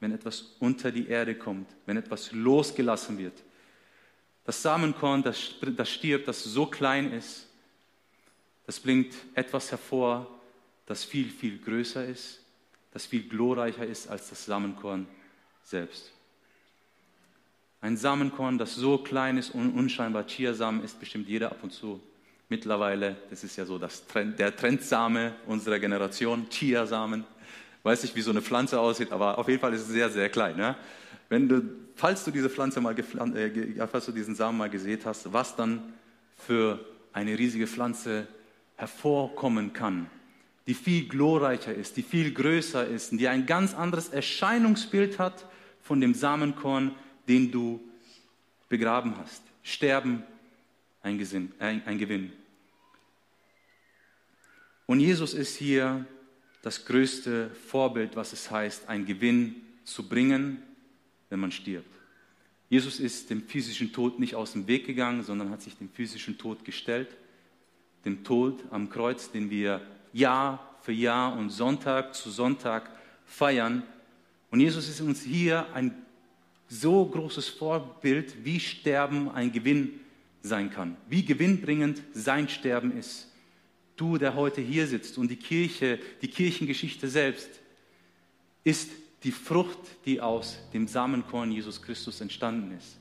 wenn 0.00 0.12
etwas 0.12 0.54
unter 0.60 0.90
die 0.90 1.08
Erde 1.08 1.34
kommt, 1.34 1.68
wenn 1.86 1.96
etwas 1.96 2.32
losgelassen 2.32 3.18
wird. 3.18 3.42
Das 4.44 4.60
Samenkorn, 4.62 5.22
das, 5.22 5.54
das 5.60 5.90
stirbt, 5.90 6.28
das 6.28 6.44
so 6.44 6.66
klein 6.66 7.12
ist, 7.12 7.48
das 8.66 8.80
bringt 8.80 9.14
etwas 9.34 9.70
hervor, 9.70 10.30
das 10.86 11.04
viel, 11.04 11.30
viel 11.30 11.58
größer 11.58 12.04
ist 12.04 12.40
das 12.94 13.04
viel 13.06 13.24
glorreicher 13.24 13.84
ist 13.84 14.08
als 14.08 14.30
das 14.30 14.46
Samenkorn 14.46 15.06
selbst. 15.64 16.12
Ein 17.80 17.96
Samenkorn, 17.98 18.56
das 18.56 18.76
so 18.76 18.98
klein 18.98 19.36
ist 19.36 19.50
und 19.50 19.74
unscheinbar 19.74 20.26
Chiasamen 20.26 20.82
ist 20.82 20.98
bestimmt 20.98 21.28
jeder 21.28 21.50
ab 21.50 21.58
und 21.62 21.72
zu. 21.72 22.00
Mittlerweile, 22.48 23.16
das 23.30 23.42
ist 23.42 23.56
ja 23.56 23.66
so 23.66 23.78
das 23.78 24.06
Trend, 24.06 24.38
der 24.38 24.54
Trendsame 24.54 25.34
unserer 25.46 25.80
Generation, 25.80 26.48
Chiasamen. 26.48 27.24
Weiß 27.84 28.02
nicht, 28.02 28.16
wie 28.16 28.22
so 28.22 28.30
eine 28.30 28.40
Pflanze 28.40 28.80
aussieht, 28.80 29.12
aber 29.12 29.38
auf 29.38 29.46
jeden 29.46 29.60
Fall 29.60 29.74
ist 29.74 29.82
es 29.82 29.88
sehr, 29.88 30.08
sehr 30.10 30.30
klein. 30.30 30.58
Ja? 30.58 30.76
Wenn 31.28 31.48
du, 31.48 31.62
falls 31.94 32.24
du 32.24 32.30
diese 32.30 32.48
Pflanze 32.48 32.80
mal, 32.80 32.98
äh, 32.98 33.86
falls 33.86 34.06
du 34.06 34.12
diesen 34.12 34.34
Samen 34.34 34.56
mal 34.56 34.70
gesehen 34.70 35.00
hast, 35.04 35.32
was 35.32 35.54
dann 35.54 35.92
für 36.36 36.80
eine 37.12 37.38
riesige 37.38 37.66
Pflanze 37.66 38.26
hervorkommen 38.76 39.74
kann, 39.74 40.10
die 40.66 40.72
viel 40.72 41.08
glorreicher 41.08 41.74
ist, 41.74 41.98
die 41.98 42.02
viel 42.02 42.32
größer 42.32 42.86
ist 42.86 43.12
und 43.12 43.18
die 43.18 43.28
ein 43.28 43.44
ganz 43.44 43.74
anderes 43.74 44.08
Erscheinungsbild 44.08 45.18
hat 45.18 45.46
von 45.82 46.00
dem 46.00 46.14
Samenkorn, 46.14 46.94
den 47.28 47.52
du 47.52 47.80
begraben 48.70 49.14
hast. 49.18 49.42
Sterben, 49.62 50.22
ein, 51.02 51.18
Gesinn, 51.18 51.52
ein, 51.58 51.82
ein 51.84 51.98
Gewinn. 51.98 52.32
Und 54.86 55.00
Jesus 55.00 55.34
ist 55.34 55.56
hier 55.56 56.06
das 56.64 56.86
größte 56.86 57.50
Vorbild, 57.68 58.16
was 58.16 58.32
es 58.32 58.50
heißt, 58.50 58.88
einen 58.88 59.04
Gewinn 59.04 59.56
zu 59.84 60.08
bringen, 60.08 60.62
wenn 61.28 61.38
man 61.38 61.52
stirbt. 61.52 61.94
Jesus 62.70 63.00
ist 63.00 63.28
dem 63.28 63.42
physischen 63.42 63.92
Tod 63.92 64.18
nicht 64.18 64.34
aus 64.34 64.52
dem 64.52 64.66
Weg 64.66 64.86
gegangen, 64.86 65.22
sondern 65.22 65.50
hat 65.50 65.60
sich 65.60 65.76
dem 65.76 65.90
physischen 65.90 66.38
Tod 66.38 66.64
gestellt, 66.64 67.08
dem 68.06 68.24
Tod 68.24 68.64
am 68.70 68.88
Kreuz, 68.88 69.30
den 69.30 69.50
wir 69.50 69.82
Jahr 70.14 70.74
für 70.80 70.92
Jahr 70.92 71.36
und 71.36 71.50
Sonntag 71.50 72.14
zu 72.14 72.30
Sonntag 72.30 72.90
feiern. 73.26 73.82
Und 74.50 74.60
Jesus 74.60 74.88
ist 74.88 75.02
uns 75.02 75.20
hier 75.20 75.66
ein 75.74 75.94
so 76.66 77.04
großes 77.04 77.50
Vorbild, 77.50 78.42
wie 78.42 78.58
Sterben 78.58 79.30
ein 79.30 79.52
Gewinn 79.52 80.00
sein 80.40 80.70
kann, 80.70 80.96
wie 81.10 81.26
gewinnbringend 81.26 82.00
sein 82.14 82.48
Sterben 82.48 82.96
ist. 82.96 83.30
Du, 83.96 84.18
der 84.18 84.34
heute 84.34 84.60
hier 84.60 84.86
sitzt 84.86 85.18
und 85.18 85.30
die 85.30 85.36
Kirche, 85.36 85.98
die 86.20 86.28
Kirchengeschichte 86.28 87.08
selbst, 87.08 87.48
ist 88.64 88.90
die 89.22 89.32
Frucht, 89.32 89.78
die 90.04 90.20
aus 90.20 90.58
dem 90.72 90.86
Samenkorn 90.86 91.52
Jesus 91.52 91.80
Christus 91.80 92.20
entstanden 92.20 92.76
ist. 92.76 92.98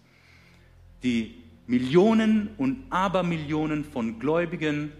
Die 1.04 1.36
Millionen 1.68 2.50
und 2.58 2.86
Abermillionen 2.90 3.84
von 3.84 4.20
Gläubigen, 4.20 4.92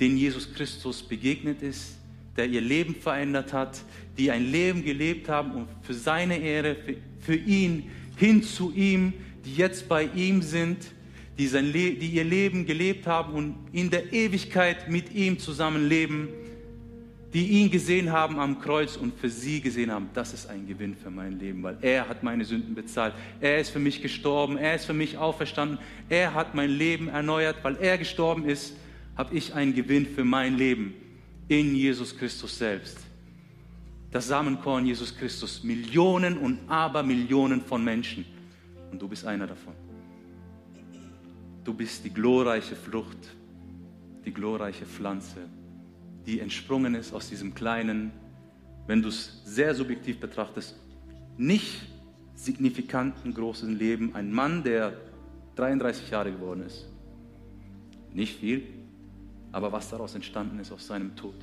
denen 0.00 0.16
Jesus 0.16 0.52
Christus 0.54 1.02
begegnet 1.02 1.62
ist, 1.62 1.98
der 2.36 2.46
ihr 2.46 2.60
Leben 2.60 2.94
verändert 2.94 3.52
hat, 3.52 3.82
die 4.18 4.30
ein 4.30 4.50
Leben 4.50 4.84
gelebt 4.84 5.28
haben 5.28 5.52
und 5.52 5.68
für 5.82 5.94
seine 5.94 6.38
Ehre, 6.38 6.74
für, 6.74 6.96
für 7.20 7.36
ihn, 7.36 7.90
hin 8.16 8.42
zu 8.42 8.72
ihm, 8.72 9.12
die 9.44 9.54
jetzt 9.54 9.88
bei 9.88 10.04
ihm 10.14 10.42
sind, 10.42 10.78
die, 11.38 11.46
sein 11.48 11.72
die 11.72 12.10
ihr 12.12 12.24
Leben 12.24 12.66
gelebt 12.66 13.06
haben 13.06 13.34
und 13.34 13.56
in 13.72 13.90
der 13.90 14.12
Ewigkeit 14.12 14.88
mit 14.88 15.12
ihm 15.14 15.38
zusammenleben, 15.38 16.28
die 17.32 17.48
ihn 17.48 17.70
gesehen 17.70 18.12
haben 18.12 18.38
am 18.38 18.60
Kreuz 18.60 18.96
und 18.96 19.18
für 19.18 19.28
sie 19.28 19.60
gesehen 19.60 19.90
haben, 19.90 20.08
das 20.14 20.32
ist 20.32 20.48
ein 20.48 20.68
Gewinn 20.68 20.94
für 20.94 21.10
mein 21.10 21.40
Leben, 21.40 21.64
weil 21.64 21.76
er 21.82 22.08
hat 22.08 22.22
meine 22.22 22.44
Sünden 22.44 22.76
bezahlt. 22.76 23.12
Er 23.40 23.58
ist 23.58 23.70
für 23.70 23.80
mich 23.80 24.00
gestorben, 24.00 24.56
er 24.56 24.76
ist 24.76 24.84
für 24.84 24.94
mich 24.94 25.18
auferstanden, 25.18 25.78
er 26.08 26.32
hat 26.32 26.54
mein 26.54 26.70
Leben 26.70 27.08
erneuert, 27.08 27.56
weil 27.62 27.76
er 27.76 27.98
gestorben 27.98 28.48
ist, 28.48 28.74
habe 29.16 29.34
ich 29.34 29.52
einen 29.52 29.74
Gewinn 29.74 30.06
für 30.06 30.24
mein 30.24 30.56
Leben 30.56 30.94
in 31.48 31.74
Jesus 31.74 32.16
Christus 32.16 32.56
selbst. 32.56 32.98
Das 34.12 34.28
Samenkorn 34.28 34.86
Jesus 34.86 35.16
Christus, 35.16 35.64
Millionen 35.64 36.38
und 36.38 36.60
Abermillionen 36.68 37.62
von 37.62 37.82
Menschen 37.82 38.24
und 38.92 39.02
du 39.02 39.08
bist 39.08 39.26
einer 39.26 39.48
davon. 39.48 39.83
Du 41.64 41.74
bist 41.74 42.04
die 42.04 42.10
glorreiche 42.10 42.76
Frucht, 42.76 43.34
die 44.24 44.32
glorreiche 44.32 44.86
Pflanze 44.86 45.48
die 46.26 46.40
entsprungen 46.40 46.94
ist 46.94 47.12
aus 47.12 47.28
diesem 47.28 47.54
kleinen, 47.54 48.10
wenn 48.86 49.02
du 49.02 49.08
es 49.08 49.42
sehr 49.44 49.74
subjektiv 49.74 50.20
betrachtest, 50.20 50.76
nicht 51.36 51.86
signifikanten 52.34 53.34
großen 53.34 53.76
Leben. 53.78 54.14
Ein 54.14 54.32
Mann, 54.32 54.62
der 54.62 54.96
33 55.56 56.10
Jahre 56.10 56.32
geworden 56.32 56.62
ist. 56.62 56.86
Nicht 58.12 58.38
viel, 58.38 58.62
aber 59.52 59.72
was 59.72 59.90
daraus 59.90 60.14
entstanden 60.14 60.58
ist 60.60 60.72
aus 60.72 60.86
seinem 60.86 61.14
Tod. 61.16 61.34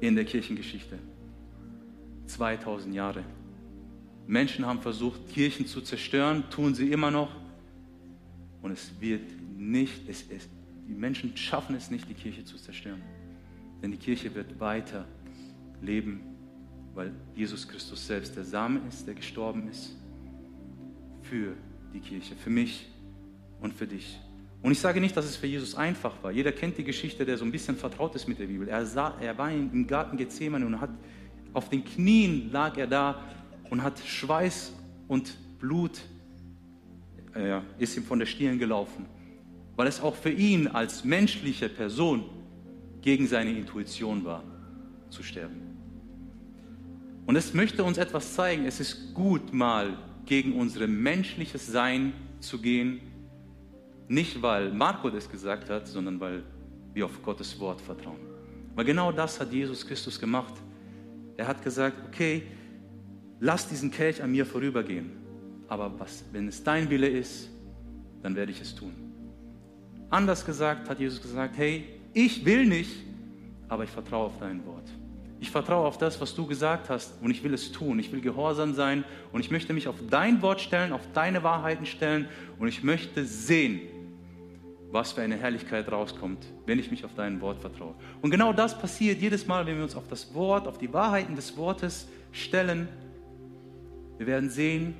In 0.00 0.14
der 0.14 0.24
Kirchengeschichte. 0.24 0.98
2000 2.26 2.94
Jahre. 2.94 3.24
Menschen 4.26 4.64
haben 4.64 4.80
versucht, 4.80 5.28
Kirchen 5.28 5.66
zu 5.66 5.80
zerstören, 5.80 6.44
tun 6.50 6.74
sie 6.74 6.92
immer 6.92 7.10
noch. 7.10 7.34
Und 8.62 8.72
es 8.72 8.90
wird 9.00 9.22
nicht, 9.56 10.08
es, 10.08 10.24
es, 10.28 10.48
die 10.86 10.94
Menschen 10.94 11.36
schaffen 11.36 11.74
es 11.74 11.90
nicht, 11.90 12.08
die 12.08 12.14
Kirche 12.14 12.44
zu 12.44 12.56
zerstören. 12.56 13.00
Denn 13.82 13.90
die 13.90 13.96
Kirche 13.96 14.34
wird 14.34 14.60
weiter 14.60 15.06
leben, 15.80 16.20
weil 16.94 17.12
Jesus 17.34 17.66
Christus 17.66 18.06
selbst 18.06 18.36
der 18.36 18.44
Same 18.44 18.80
ist, 18.88 19.06
der 19.06 19.14
gestorben 19.14 19.68
ist 19.68 19.96
für 21.22 21.54
die 21.94 22.00
Kirche, 22.00 22.34
für 22.36 22.50
mich 22.50 22.88
und 23.60 23.72
für 23.72 23.86
dich. 23.86 24.18
Und 24.62 24.72
ich 24.72 24.78
sage 24.78 25.00
nicht, 25.00 25.16
dass 25.16 25.24
es 25.24 25.36
für 25.36 25.46
Jesus 25.46 25.74
einfach 25.74 26.22
war. 26.22 26.30
Jeder 26.30 26.52
kennt 26.52 26.76
die 26.76 26.84
Geschichte, 26.84 27.24
der 27.24 27.38
so 27.38 27.44
ein 27.44 27.52
bisschen 27.52 27.76
vertraut 27.76 28.14
ist 28.14 28.28
mit 28.28 28.38
der 28.38 28.46
Bibel. 28.46 28.68
Er, 28.68 28.84
sah, 28.84 29.16
er 29.20 29.38
war 29.38 29.50
im 29.50 29.86
Garten 29.86 30.18
Gethsemane 30.18 30.66
und 30.66 30.80
hat 30.80 30.90
auf 31.52 31.68
den 31.68 31.84
Knien 31.84 32.50
lag 32.52 32.76
er 32.76 32.86
da 32.86 33.22
und 33.70 33.82
hat 33.82 33.98
Schweiß 33.98 34.72
und 35.08 35.34
Blut, 35.58 36.00
äh, 37.34 37.60
ist 37.78 37.96
ihm 37.96 38.04
von 38.04 38.18
der 38.18 38.26
Stirn 38.26 38.58
gelaufen 38.58 39.06
weil 39.80 39.86
es 39.86 40.02
auch 40.02 40.14
für 40.14 40.28
ihn 40.28 40.68
als 40.68 41.04
menschliche 41.04 41.70
Person 41.70 42.24
gegen 43.00 43.26
seine 43.26 43.56
Intuition 43.56 44.22
war, 44.26 44.44
zu 45.08 45.22
sterben. 45.22 45.62
Und 47.24 47.34
es 47.34 47.54
möchte 47.54 47.82
uns 47.82 47.96
etwas 47.96 48.34
zeigen. 48.34 48.66
Es 48.66 48.78
ist 48.78 49.14
gut, 49.14 49.54
mal 49.54 49.96
gegen 50.26 50.52
unser 50.52 50.86
menschliches 50.86 51.66
Sein 51.66 52.12
zu 52.40 52.60
gehen. 52.60 53.00
Nicht, 54.06 54.42
weil 54.42 54.70
Marco 54.70 55.08
das 55.08 55.30
gesagt 55.30 55.70
hat, 55.70 55.88
sondern 55.88 56.20
weil 56.20 56.42
wir 56.92 57.06
auf 57.06 57.22
Gottes 57.22 57.58
Wort 57.58 57.80
vertrauen. 57.80 58.20
Weil 58.74 58.84
genau 58.84 59.12
das 59.12 59.40
hat 59.40 59.50
Jesus 59.50 59.86
Christus 59.86 60.20
gemacht. 60.20 60.52
Er 61.38 61.48
hat 61.48 61.62
gesagt, 61.62 61.96
okay, 62.06 62.42
lass 63.38 63.66
diesen 63.66 63.90
Kelch 63.90 64.22
an 64.22 64.30
mir 64.30 64.44
vorübergehen. 64.44 65.12
Aber 65.70 65.92
was, 65.98 66.24
wenn 66.32 66.48
es 66.48 66.62
dein 66.62 66.90
Wille 66.90 67.06
ist, 67.06 67.48
dann 68.22 68.34
werde 68.34 68.50
ich 68.50 68.60
es 68.60 68.74
tun. 68.74 68.92
Anders 70.10 70.44
gesagt 70.44 70.90
hat 70.90 70.98
Jesus 70.98 71.22
gesagt, 71.22 71.56
hey, 71.56 71.84
ich 72.12 72.44
will 72.44 72.66
nicht, 72.66 72.90
aber 73.68 73.84
ich 73.84 73.90
vertraue 73.90 74.26
auf 74.26 74.38
dein 74.40 74.66
Wort. 74.66 74.90
Ich 75.38 75.48
vertraue 75.48 75.86
auf 75.86 75.96
das, 75.96 76.20
was 76.20 76.34
du 76.34 76.44
gesagt 76.44 76.90
hast 76.90 77.14
und 77.22 77.30
ich 77.30 77.42
will 77.44 77.54
es 77.54 77.70
tun. 77.70 78.00
Ich 78.00 78.10
will 78.10 78.20
gehorsam 78.20 78.74
sein 78.74 79.04
und 79.30 79.40
ich 79.40 79.52
möchte 79.52 79.72
mich 79.72 79.86
auf 79.86 79.94
dein 80.10 80.42
Wort 80.42 80.60
stellen, 80.60 80.92
auf 80.92 81.06
deine 81.14 81.44
Wahrheiten 81.44 81.86
stellen 81.86 82.28
und 82.58 82.66
ich 82.66 82.82
möchte 82.82 83.24
sehen, 83.24 83.80
was 84.90 85.12
für 85.12 85.22
eine 85.22 85.36
Herrlichkeit 85.36 85.90
rauskommt, 85.90 86.44
wenn 86.66 86.80
ich 86.80 86.90
mich 86.90 87.04
auf 87.04 87.14
dein 87.14 87.40
Wort 87.40 87.60
vertraue. 87.60 87.94
Und 88.20 88.32
genau 88.32 88.52
das 88.52 88.76
passiert 88.76 89.20
jedes 89.20 89.46
Mal, 89.46 89.64
wenn 89.66 89.76
wir 89.76 89.84
uns 89.84 89.94
auf 89.94 90.08
das 90.08 90.34
Wort, 90.34 90.66
auf 90.66 90.78
die 90.78 90.92
Wahrheiten 90.92 91.36
des 91.36 91.56
Wortes 91.56 92.08
stellen. 92.32 92.88
Wir 94.18 94.26
werden 94.26 94.50
sehen, 94.50 94.94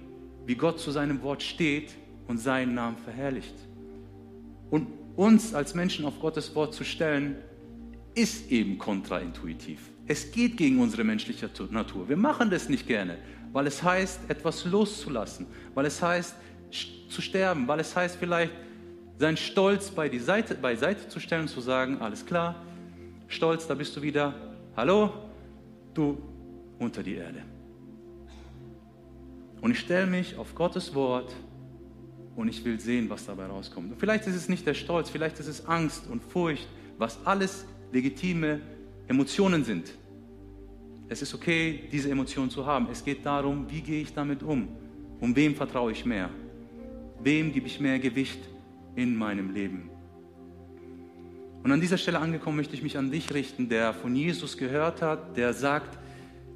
wie 0.47 0.55
Gott 0.55 0.81
zu 0.81 0.91
seinem 0.91 1.23
Wort 1.23 1.43
steht 1.43 1.93
und 2.27 2.39
seinen 2.39 2.75
Namen 2.75 2.97
verherrlicht. 2.99 3.55
Und 4.71 4.87
uns 5.17 5.55
als 5.55 5.75
Menschen 5.75 6.05
auf 6.05 6.21
Gottes 6.21 6.55
Wort 6.55 6.75
zu 6.75 6.85
stellen, 6.85 7.37
ist 8.15 8.51
eben 8.51 8.79
kontraintuitiv. 8.79 9.81
Es 10.07 10.31
geht 10.33 10.57
gegen 10.57 10.81
unsere 10.81 11.05
menschliche 11.05 11.49
Natur. 11.71 12.09
Wir 12.09 12.17
machen 12.17 12.51
das 12.51 12.69
nicht 12.69 12.87
gerne, 12.87 13.19
weil 13.53 13.67
es 13.67 13.83
heißt, 13.83 14.29
etwas 14.29 14.65
loszulassen, 14.65 15.47
weil 15.75 15.87
es 15.87 16.03
heißt, 16.03 16.35
zu 17.09 17.21
sterben, 17.21 17.67
weil 17.69 17.81
es 17.81 17.95
heißt 17.95 18.17
vielleicht, 18.17 18.53
seinen 19.19 19.37
Stolz 19.37 19.91
bei 19.91 20.09
die 20.09 20.19
Seite, 20.19 20.55
beiseite 20.55 21.09
zu 21.09 21.21
stellen 21.21 21.43
und 21.43 21.49
zu 21.49 21.61
sagen, 21.61 21.99
alles 22.01 22.25
klar, 22.25 22.55
Stolz, 23.29 23.67
da 23.67 23.75
bist 23.75 23.95
du 23.97 24.03
wieder, 24.03 24.35
hallo, 24.77 25.13
du 25.93 26.19
unter 26.79 27.03
die 27.03 27.15
Erde. 27.15 27.43
Und 29.61 29.73
ich 29.73 29.81
stelle 29.81 30.07
mich 30.07 30.37
auf 30.37 30.55
Gottes 30.55 30.95
Wort 30.95 31.35
und 32.37 32.49
ich 32.49 32.65
will 32.65 32.81
sehen, 32.81 33.11
was 33.11 33.27
dabei 33.27 33.47
rauskommt. 33.47 33.93
Und 33.93 33.99
vielleicht 33.99 34.27
ist 34.27 34.37
es 34.37 34.49
nicht 34.49 34.67
der 34.67 34.75
Stolz, 34.75 35.11
vielleicht 35.11 35.39
ist 35.39 35.47
es 35.47 35.67
Angst 35.67 36.05
und 36.11 36.23
Furcht, 36.23 36.69
was 36.99 37.25
alles 37.27 37.67
legitime 37.93 38.61
Emotionen 39.09 39.65
sind. 39.65 39.93
Es 41.09 41.23
ist 41.23 41.35
okay, 41.35 41.89
diese 41.91 42.11
Emotionen 42.11 42.51
zu 42.51 42.65
haben. 42.65 42.89
Es 42.91 43.05
geht 43.05 43.27
darum, 43.27 43.67
wie 43.69 43.81
gehe 43.81 44.03
ich 44.03 44.15
damit 44.15 44.43
um? 44.43 44.69
Um 45.21 45.35
wem 45.35 45.55
vertraue 45.55 45.93
ich 45.93 46.05
mehr? 46.05 46.31
Wem 47.23 47.53
gebe 47.53 47.67
ich 47.67 47.81
mehr 47.81 47.99
Gewicht 47.99 48.41
in 48.95 49.17
meinem 49.17 49.53
Leben? 49.53 49.91
Und 51.63 51.73
an 51.73 51.81
dieser 51.81 51.99
Stelle 51.99 52.21
angekommen 52.21 52.57
möchte 52.57 52.75
ich 52.75 52.83
mich 52.83 52.97
an 52.97 53.11
dich 53.11 53.35
richten, 53.35 53.69
der 53.69 53.93
von 53.93 54.17
Jesus 54.17 54.57
gehört 54.57 55.03
hat, 55.03 55.37
der 55.37 55.53
sagt, 55.53 55.99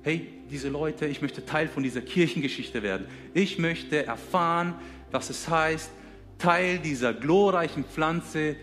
hey, 0.05 0.27
diese 0.51 0.69
Leute, 0.69 1.07
ich 1.07 1.23
möchte 1.23 1.45
Teil 1.45 1.67
von 1.67 1.83
dieser 1.83 2.03
Kirchengeschichte 2.03 2.83
werden. 2.83 3.07
Ich 3.33 3.59
möchte 3.59 4.05
erfahren, 4.05 4.75
was 5.11 5.31
es 5.31 5.49
heißt, 5.49 5.90
Teil 6.38 6.79
dieser 6.79 7.14
glorreichen 7.14 7.85
Pflanze 7.85 8.57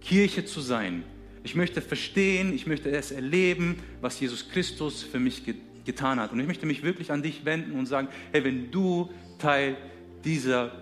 Kirche 0.00 0.44
zu 0.44 0.60
sein. 0.60 1.04
Ich 1.44 1.54
möchte 1.54 1.80
verstehen, 1.80 2.52
ich 2.52 2.66
möchte 2.66 2.90
es 2.90 3.12
erleben, 3.12 3.76
was 4.00 4.18
Jesus 4.18 4.48
Christus 4.50 5.04
für 5.04 5.20
mich 5.20 5.42
getan 5.84 6.18
hat. 6.18 6.32
Und 6.32 6.40
ich 6.40 6.46
möchte 6.48 6.66
mich 6.66 6.82
wirklich 6.82 7.12
an 7.12 7.22
dich 7.22 7.44
wenden 7.44 7.78
und 7.78 7.86
sagen, 7.86 8.08
hey, 8.32 8.42
wenn 8.42 8.70
du 8.70 9.08
Teil 9.38 9.76
dieser 10.24 10.72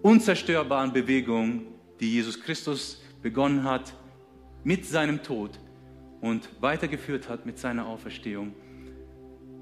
unzerstörbaren 0.00 0.94
Bewegung, 0.94 1.66
die 2.00 2.14
Jesus 2.14 2.40
Christus 2.40 3.02
begonnen 3.22 3.64
hat 3.64 3.92
mit 4.64 4.86
seinem 4.86 5.22
Tod 5.22 5.58
und 6.22 6.48
weitergeführt 6.60 7.28
hat 7.28 7.44
mit 7.44 7.58
seiner 7.58 7.86
Auferstehung, 7.86 8.54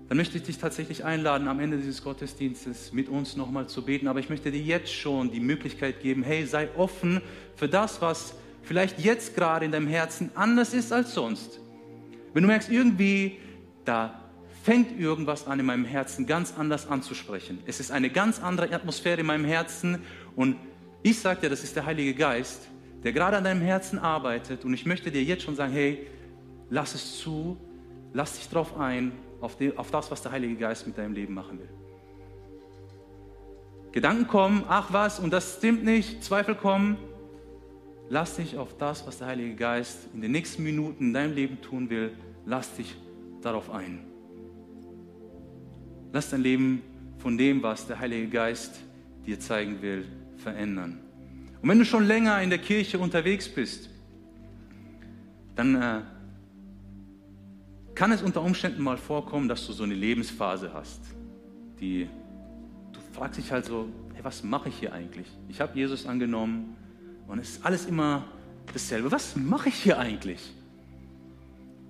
dann 0.09 0.19
möchte 0.19 0.39
ich 0.39 0.45
dich 0.45 0.59
tatsächlich 0.59 1.05
einladen, 1.05 1.49
am 1.49 1.59
Ende 1.59 1.79
dieses 1.79 2.03
Gottesdienstes 2.03 2.93
mit 2.93 3.09
uns 3.09 3.37
nochmal 3.37 3.67
zu 3.67 3.83
beten. 3.83 4.07
Aber 4.07 4.21
ich 4.21 4.31
möchte 4.31 4.53
dir 4.53 4.61
jetzt 4.61 4.93
schon 4.93 5.33
die 5.33 5.41
Möglichkeit 5.41 6.01
geben, 6.01 6.23
hey, 6.23 6.47
sei 6.47 6.69
offen 6.77 7.21
für 7.57 7.69
das, 7.69 8.01
was 8.01 8.35
vielleicht 8.63 9.01
jetzt 9.01 9.35
gerade 9.35 9.65
in 9.65 9.73
deinem 9.73 9.89
Herzen 9.89 10.31
anders 10.35 10.75
ist 10.75 10.93
als 10.93 11.13
sonst. 11.13 11.59
Wenn 12.33 12.43
du 12.43 12.49
merkst, 12.49 12.71
irgendwie, 12.71 13.39
da 13.85 14.21
fängt 14.63 14.99
irgendwas 14.99 15.47
an 15.47 15.59
in 15.59 15.67
meinem 15.67 15.85
Herzen 15.85 16.27
ganz 16.27 16.55
anders 16.57 16.89
anzusprechen. 16.89 17.59
Es 17.67 17.81
ist 17.81 17.91
eine 17.91 18.11
ganz 18.11 18.41
andere 18.41 18.73
Atmosphäre 18.73 19.21
in 19.21 19.27
meinem 19.27 19.45
Herzen 19.45 20.01
und 20.35 20.57
ich 21.03 21.19
sage 21.21 21.43
dir, 21.43 21.51
das 21.51 21.63
ist 21.63 21.77
der 21.77 21.87
Heilige 21.87 22.15
Geist, 22.15 22.69
der 23.05 23.13
gerade 23.13 23.37
an 23.37 23.45
deinem 23.45 23.61
Herzen 23.61 23.99
arbeitet 23.99 24.65
und 24.65 24.75
ich 24.75 24.85
möchte 24.85 25.11
dir 25.11 25.23
jetzt 25.23 25.45
schon 25.45 25.55
sagen, 25.55 25.73
hey, 25.73 26.07
lass 26.69 26.95
es 26.95 27.19
zu, 27.19 27.57
lass 28.13 28.37
dich 28.37 28.49
drauf 28.49 28.77
ein 28.77 29.13
auf, 29.41 29.57
die, 29.57 29.77
auf 29.77 29.91
das, 29.91 30.11
was 30.11 30.23
der 30.23 30.33
Heilige 30.33 30.57
Geist 30.57 30.87
mit 30.87 30.97
deinem 30.99 31.13
Leben 31.13 31.35
machen 31.35 31.59
will. 31.59 31.69
Gedanken 33.93 34.27
kommen, 34.27 34.65
ach 34.69 34.93
was, 34.93 35.19
und 35.19 35.33
das 35.33 35.57
stimmt 35.57 35.85
nicht, 35.85 36.23
Zweifel 36.23 36.55
kommen. 36.55 36.99
Lass 38.09 38.37
dich 38.37 38.57
auf 38.59 38.77
das, 38.77 39.07
was 39.07 39.19
der 39.19 39.27
Heilige 39.29 39.55
Geist 39.55 40.09
in 40.15 40.21
den 40.21 40.33
nächsten 40.33 40.63
Minuten 40.63 41.07
in 41.07 41.13
deinem 41.15 41.35
Leben 41.35 41.61
tun 41.61 41.91
will, 41.91 42.13
lass 42.45 42.75
dich 42.77 42.95
darauf 43.41 43.71
ein. 43.71 44.05
Lass 46.13 46.31
dein 46.31 46.43
Leben 46.43 46.83
von 47.19 47.37
dem, 47.37 47.63
was 47.63 47.87
der 47.87 47.99
Heilige 47.99 48.29
Geist 48.29 48.81
dir 49.27 49.41
zeigen 49.41 49.83
will, 49.83 50.07
verändern. 50.37 51.01
Und 51.63 51.69
wenn 51.69 51.79
du 51.79 51.85
schon 51.85 52.05
länger 52.05 52.41
in 52.43 52.51
der 52.51 52.59
Kirche 52.59 52.99
unterwegs 52.99 53.49
bist, 53.49 53.91
dann 55.57 55.75
äh, 55.75 56.01
kann 57.97 58.13
es 58.13 58.23
unter 58.23 58.43
Umständen 58.43 58.83
mal 58.83 58.99
vorkommen, 58.99 59.49
dass 59.49 59.67
du 59.67 59.73
so 59.73 59.83
eine 59.83 59.95
Lebensphase 59.95 60.73
hast, 60.73 61.01
die 61.81 62.09
du 62.93 63.01
fragst 63.15 63.39
dich 63.41 63.51
halt 63.51 63.65
so, 63.65 63.89
hey, 64.13 64.23
was 64.23 64.45
mache 64.45 64.69
ich 64.69 64.77
hier 64.77 64.93
eigentlich? 64.93 65.27
Ich 65.49 65.61
habe 65.61 65.77
Jesus 65.77 66.07
angenommen 66.07 66.77
und 67.27 67.39
es 67.39 67.53
ist 67.53 67.65
alles 67.65 67.87
immer 67.87 68.25
dasselbe. 68.73 69.11
Was 69.11 69.35
mache 69.35 69.71
ich 69.71 69.77
hier 69.77 69.99
eigentlich? 69.99 70.53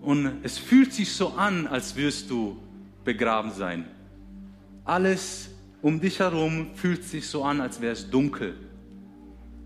Und 0.00 0.44
es 0.44 0.58
fühlt 0.58 0.92
sich 0.92 1.12
so 1.12 1.30
an, 1.30 1.66
als 1.66 1.96
wirst 1.96 2.30
du 2.30 2.56
begraben 3.04 3.50
sein. 3.50 3.86
Alles 4.84 5.50
um 5.82 6.00
dich 6.00 6.20
herum 6.20 6.68
fühlt 6.74 7.02
sich 7.02 7.26
so 7.26 7.42
an, 7.42 7.60
als 7.60 7.80
wäre 7.80 7.92
es 7.92 8.08
dunkel. 8.08 8.54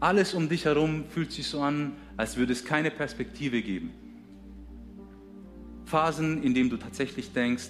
Alles 0.00 0.32
um 0.32 0.48
dich 0.48 0.64
herum 0.64 1.04
fühlt 1.10 1.32
sich 1.32 1.46
so 1.46 1.60
an, 1.60 1.92
als 2.16 2.38
würde 2.38 2.54
es 2.54 2.64
keine 2.64 2.90
Perspektive 2.90 3.60
geben. 3.60 3.92
Phasen, 5.90 6.42
in 6.44 6.54
denen 6.54 6.70
du 6.70 6.76
tatsächlich 6.76 7.32
denkst, 7.32 7.68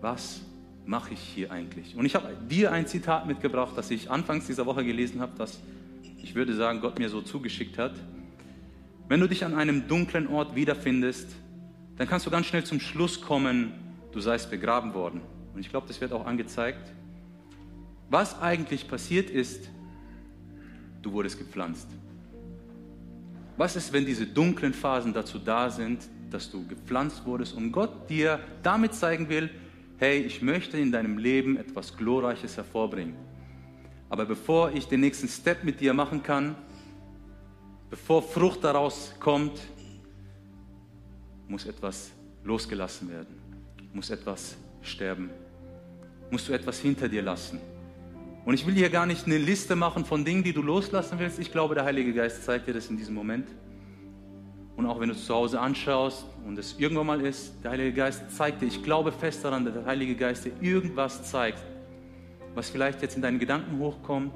was 0.00 0.40
mache 0.86 1.12
ich 1.12 1.20
hier 1.20 1.52
eigentlich? 1.52 1.94
Und 1.94 2.06
ich 2.06 2.14
habe 2.14 2.34
dir 2.48 2.72
ein 2.72 2.86
Zitat 2.86 3.26
mitgebracht, 3.26 3.72
das 3.76 3.90
ich 3.90 4.10
anfangs 4.10 4.46
dieser 4.46 4.64
Woche 4.64 4.84
gelesen 4.84 5.20
habe, 5.20 5.32
das 5.36 5.60
ich 6.22 6.34
würde 6.34 6.54
sagen, 6.54 6.80
Gott 6.80 6.98
mir 6.98 7.10
so 7.10 7.20
zugeschickt 7.20 7.76
hat. 7.78 7.92
Wenn 9.08 9.20
du 9.20 9.28
dich 9.28 9.44
an 9.44 9.54
einem 9.54 9.88
dunklen 9.88 10.26
Ort 10.28 10.54
wiederfindest, 10.54 11.28
dann 11.98 12.08
kannst 12.08 12.24
du 12.24 12.30
ganz 12.30 12.46
schnell 12.46 12.64
zum 12.64 12.80
Schluss 12.80 13.20
kommen, 13.20 13.72
du 14.12 14.20
seist 14.20 14.50
begraben 14.50 14.94
worden. 14.94 15.20
Und 15.52 15.60
ich 15.60 15.68
glaube, 15.68 15.86
das 15.88 16.00
wird 16.00 16.12
auch 16.12 16.24
angezeigt. 16.24 16.92
Was 18.08 18.40
eigentlich 18.40 18.88
passiert 18.88 19.28
ist, 19.28 19.68
du 21.02 21.12
wurdest 21.12 21.38
gepflanzt. 21.38 21.88
Was 23.58 23.76
ist, 23.76 23.92
wenn 23.92 24.06
diese 24.06 24.26
dunklen 24.26 24.72
Phasen 24.72 25.12
dazu 25.12 25.38
da 25.38 25.68
sind, 25.68 26.08
dass 26.32 26.50
du 26.50 26.66
gepflanzt 26.66 27.24
wurdest 27.26 27.54
und 27.54 27.72
Gott 27.72 28.08
dir 28.08 28.40
damit 28.62 28.94
zeigen 28.94 29.28
will, 29.28 29.50
hey, 29.98 30.20
ich 30.20 30.42
möchte 30.42 30.78
in 30.78 30.90
deinem 30.90 31.18
Leben 31.18 31.56
etwas 31.56 31.96
Glorreiches 31.96 32.56
hervorbringen. 32.56 33.14
Aber 34.08 34.26
bevor 34.26 34.72
ich 34.72 34.86
den 34.86 35.00
nächsten 35.00 35.28
Step 35.28 35.64
mit 35.64 35.80
dir 35.80 35.94
machen 35.94 36.22
kann, 36.22 36.56
bevor 37.88 38.22
Frucht 38.22 38.64
daraus 38.64 39.14
kommt, 39.20 39.60
muss 41.48 41.66
etwas 41.66 42.10
losgelassen 42.44 43.10
werden, 43.10 43.36
muss 43.92 44.10
etwas 44.10 44.56
sterben, 44.82 45.30
musst 46.30 46.48
du 46.48 46.52
etwas 46.52 46.80
hinter 46.80 47.08
dir 47.08 47.22
lassen. 47.22 47.60
Und 48.44 48.54
ich 48.54 48.66
will 48.66 48.74
hier 48.74 48.90
gar 48.90 49.06
nicht 49.06 49.26
eine 49.26 49.38
Liste 49.38 49.76
machen 49.76 50.04
von 50.04 50.24
Dingen, 50.24 50.42
die 50.42 50.52
du 50.52 50.62
loslassen 50.62 51.18
willst. 51.18 51.38
Ich 51.38 51.52
glaube, 51.52 51.74
der 51.74 51.84
Heilige 51.84 52.12
Geist 52.12 52.44
zeigt 52.44 52.66
dir 52.66 52.74
das 52.74 52.88
in 52.88 52.96
diesem 52.96 53.14
Moment. 53.14 53.46
Und 54.76 54.86
auch 54.86 54.98
wenn 55.00 55.08
du 55.08 55.14
es 55.14 55.26
zu 55.26 55.34
Hause 55.34 55.60
anschaust 55.60 56.26
und 56.46 56.58
es 56.58 56.78
irgendwann 56.78 57.06
mal 57.06 57.20
ist, 57.20 57.54
der 57.62 57.72
Heilige 57.72 57.92
Geist 57.92 58.30
zeigt 58.30 58.62
dir, 58.62 58.66
ich 58.66 58.82
glaube 58.82 59.12
fest 59.12 59.44
daran, 59.44 59.64
dass 59.64 59.74
der 59.74 59.84
Heilige 59.84 60.14
Geist 60.14 60.44
dir 60.44 60.52
irgendwas 60.60 61.30
zeigt, 61.30 61.62
was 62.54 62.70
vielleicht 62.70 63.02
jetzt 63.02 63.16
in 63.16 63.22
deinen 63.22 63.38
Gedanken 63.38 63.78
hochkommt. 63.78 64.32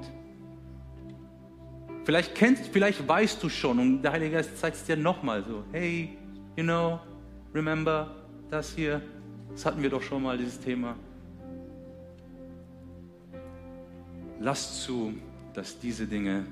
Vielleicht 2.05 2.35
kennst, 2.35 2.67
vielleicht 2.67 3.07
weißt 3.07 3.41
du 3.43 3.49
schon 3.49 3.79
und 3.79 4.01
der 4.01 4.11
Heilige 4.11 4.35
Geist 4.35 4.57
zeigt 4.57 4.77
es 4.77 4.83
dir 4.83 4.95
nochmal 4.95 5.43
so, 5.43 5.63
hey, 5.71 6.17
you 6.55 6.63
know, 6.63 6.99
remember 7.53 8.15
das 8.49 8.73
hier, 8.73 9.01
das 9.51 9.65
hatten 9.65 9.81
wir 9.81 9.89
doch 9.89 10.01
schon 10.01 10.23
mal, 10.23 10.37
dieses 10.37 10.59
Thema. 10.59 10.95
Lass 14.39 14.83
zu, 14.83 15.13
dass 15.53 15.79
diese 15.79 16.05
Dinge 16.05 16.45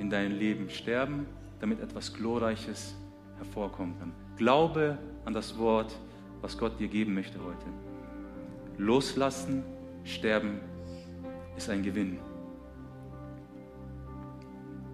in 0.00 0.10
deinem 0.10 0.36
Leben 0.36 0.68
sterben 0.68 1.26
damit 1.60 1.80
etwas 1.80 2.12
Glorreiches 2.12 2.94
hervorkommen 3.36 3.98
kann. 3.98 4.12
Glaube 4.36 4.98
an 5.24 5.34
das 5.34 5.58
Wort, 5.58 5.96
was 6.40 6.56
Gott 6.56 6.78
dir 6.78 6.88
geben 6.88 7.14
möchte 7.14 7.38
heute. 7.42 7.66
Loslassen, 8.78 9.64
sterben 10.04 10.60
ist 11.56 11.70
ein 11.70 11.82
Gewinn. 11.82 12.18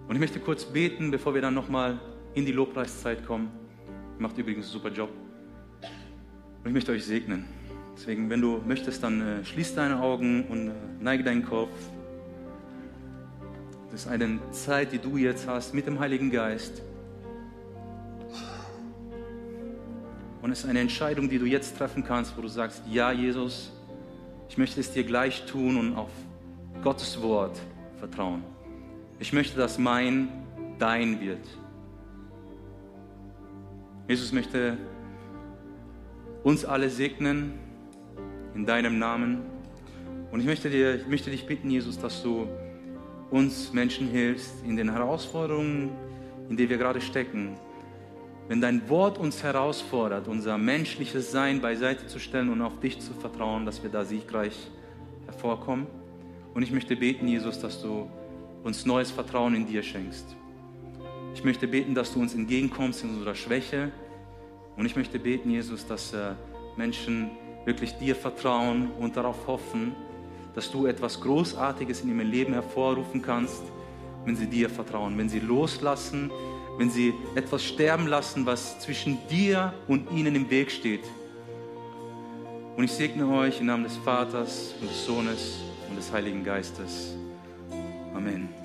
Und 0.07 0.15
ich 0.15 0.19
möchte 0.19 0.39
kurz 0.39 0.65
beten, 0.65 1.11
bevor 1.11 1.33
wir 1.33 1.41
dann 1.41 1.53
nochmal 1.53 1.99
in 2.33 2.45
die 2.45 2.51
Lobpreiszeit 2.51 3.25
kommen. 3.25 3.51
Macht 4.19 4.37
übrigens 4.37 4.65
einen 4.65 4.73
super 4.73 4.89
Job. 4.89 5.09
Und 5.81 6.67
ich 6.67 6.73
möchte 6.73 6.91
euch 6.91 7.05
segnen. 7.05 7.45
Deswegen, 7.95 8.29
wenn 8.29 8.41
du 8.41 8.61
möchtest, 8.65 9.03
dann 9.03 9.21
äh, 9.21 9.45
schließ 9.45 9.75
deine 9.75 10.01
Augen 10.01 10.45
und 10.47 10.69
äh, 10.69 10.73
neige 10.99 11.23
deinen 11.23 11.45
Kopf. 11.45 11.69
Das 13.93 14.05
ist 14.05 14.07
eine 14.07 14.39
Zeit, 14.49 14.91
die 14.91 14.97
du 14.97 15.17
jetzt 15.17 15.47
hast 15.47 15.75
mit 15.75 15.85
dem 15.85 15.99
Heiligen 15.99 16.31
Geist. 16.31 16.81
Und 20.41 20.51
es 20.51 20.63
ist 20.63 20.65
eine 20.65 20.79
Entscheidung, 20.79 21.29
die 21.29 21.37
du 21.37 21.45
jetzt 21.45 21.77
treffen 21.77 22.03
kannst, 22.03 22.35
wo 22.35 22.41
du 22.41 22.47
sagst, 22.47 22.81
ja 22.89 23.11
Jesus, 23.11 23.71
ich 24.49 24.57
möchte 24.57 24.79
es 24.79 24.91
dir 24.91 25.03
gleich 25.03 25.45
tun 25.45 25.77
und 25.77 25.95
auf 25.95 26.09
Gottes 26.81 27.21
Wort 27.21 27.59
vertrauen. 27.99 28.43
Ich 29.19 29.31
möchte, 29.31 29.59
dass 29.59 29.77
mein 29.77 30.27
dein 30.79 31.21
wird. 31.21 31.45
Jesus 34.07 34.31
möchte 34.31 34.75
uns 36.41 36.65
alle 36.65 36.89
segnen 36.89 37.53
in 38.55 38.65
deinem 38.65 38.97
Namen. 38.97 39.43
Und 40.31 40.39
ich 40.39 40.47
möchte, 40.47 40.71
dir, 40.71 40.95
ich 40.95 41.07
möchte 41.07 41.29
dich 41.29 41.45
bitten, 41.45 41.69
Jesus, 41.69 41.99
dass 41.99 42.23
du 42.23 42.47
uns 43.33 43.73
Menschen 43.73 44.07
hilfst 44.09 44.63
in 44.63 44.77
den 44.77 44.91
Herausforderungen, 44.91 45.89
in 46.49 46.55
denen 46.55 46.69
wir 46.69 46.77
gerade 46.77 47.01
stecken. 47.01 47.57
Wenn 48.47 48.61
dein 48.61 48.87
Wort 48.89 49.17
uns 49.17 49.41
herausfordert, 49.41 50.27
unser 50.27 50.59
menschliches 50.59 51.31
Sein 51.31 51.59
beiseite 51.59 52.05
zu 52.05 52.19
stellen 52.19 52.49
und 52.49 52.61
auf 52.61 52.79
dich 52.79 52.99
zu 52.99 53.11
vertrauen, 53.13 53.65
dass 53.65 53.81
wir 53.81 53.89
da 53.89 54.05
siegreich 54.05 54.55
hervorkommen. 55.25 55.87
Und 56.53 56.61
ich 56.61 56.71
möchte 56.71 56.95
beten, 56.95 57.27
Jesus, 57.27 57.59
dass 57.59 57.81
du 57.81 58.07
uns 58.63 58.85
neues 58.85 59.09
Vertrauen 59.09 59.55
in 59.55 59.65
dir 59.65 59.81
schenkst. 59.81 60.35
Ich 61.33 61.43
möchte 61.43 61.67
beten, 61.67 61.95
dass 61.95 62.13
du 62.13 62.19
uns 62.19 62.35
entgegenkommst 62.35 63.03
in 63.03 63.09
unserer 63.15 63.33
Schwäche. 63.33 63.91
Und 64.77 64.85
ich 64.85 64.95
möchte 64.95 65.17
beten, 65.17 65.49
Jesus, 65.49 65.87
dass 65.87 66.13
äh, 66.13 66.33
Menschen 66.77 67.31
wirklich 67.65 67.93
dir 67.93 68.15
vertrauen 68.15 68.91
und 68.99 69.17
darauf 69.17 69.47
hoffen, 69.47 69.95
dass 70.55 70.71
du 70.71 70.85
etwas 70.85 71.19
Großartiges 71.19 72.01
in 72.01 72.09
ihrem 72.09 72.29
Leben 72.29 72.53
hervorrufen 72.53 73.21
kannst, 73.21 73.63
wenn 74.25 74.35
sie 74.35 74.47
dir 74.47 74.69
vertrauen, 74.69 75.17
wenn 75.17 75.29
sie 75.29 75.39
loslassen, 75.39 76.31
wenn 76.77 76.89
sie 76.89 77.13
etwas 77.35 77.63
sterben 77.63 78.07
lassen, 78.07 78.45
was 78.45 78.79
zwischen 78.79 79.17
dir 79.29 79.73
und 79.87 80.11
ihnen 80.11 80.35
im 80.35 80.49
Weg 80.49 80.71
steht. 80.71 81.03
Und 82.75 82.83
ich 82.83 82.91
segne 82.91 83.27
euch 83.27 83.59
im 83.59 83.67
Namen 83.67 83.83
des 83.83 83.97
Vaters 83.97 84.73
und 84.81 84.89
des 84.89 85.05
Sohnes 85.05 85.59
und 85.89 85.95
des 85.95 86.11
Heiligen 86.11 86.43
Geistes. 86.43 87.15
Amen. 88.15 88.62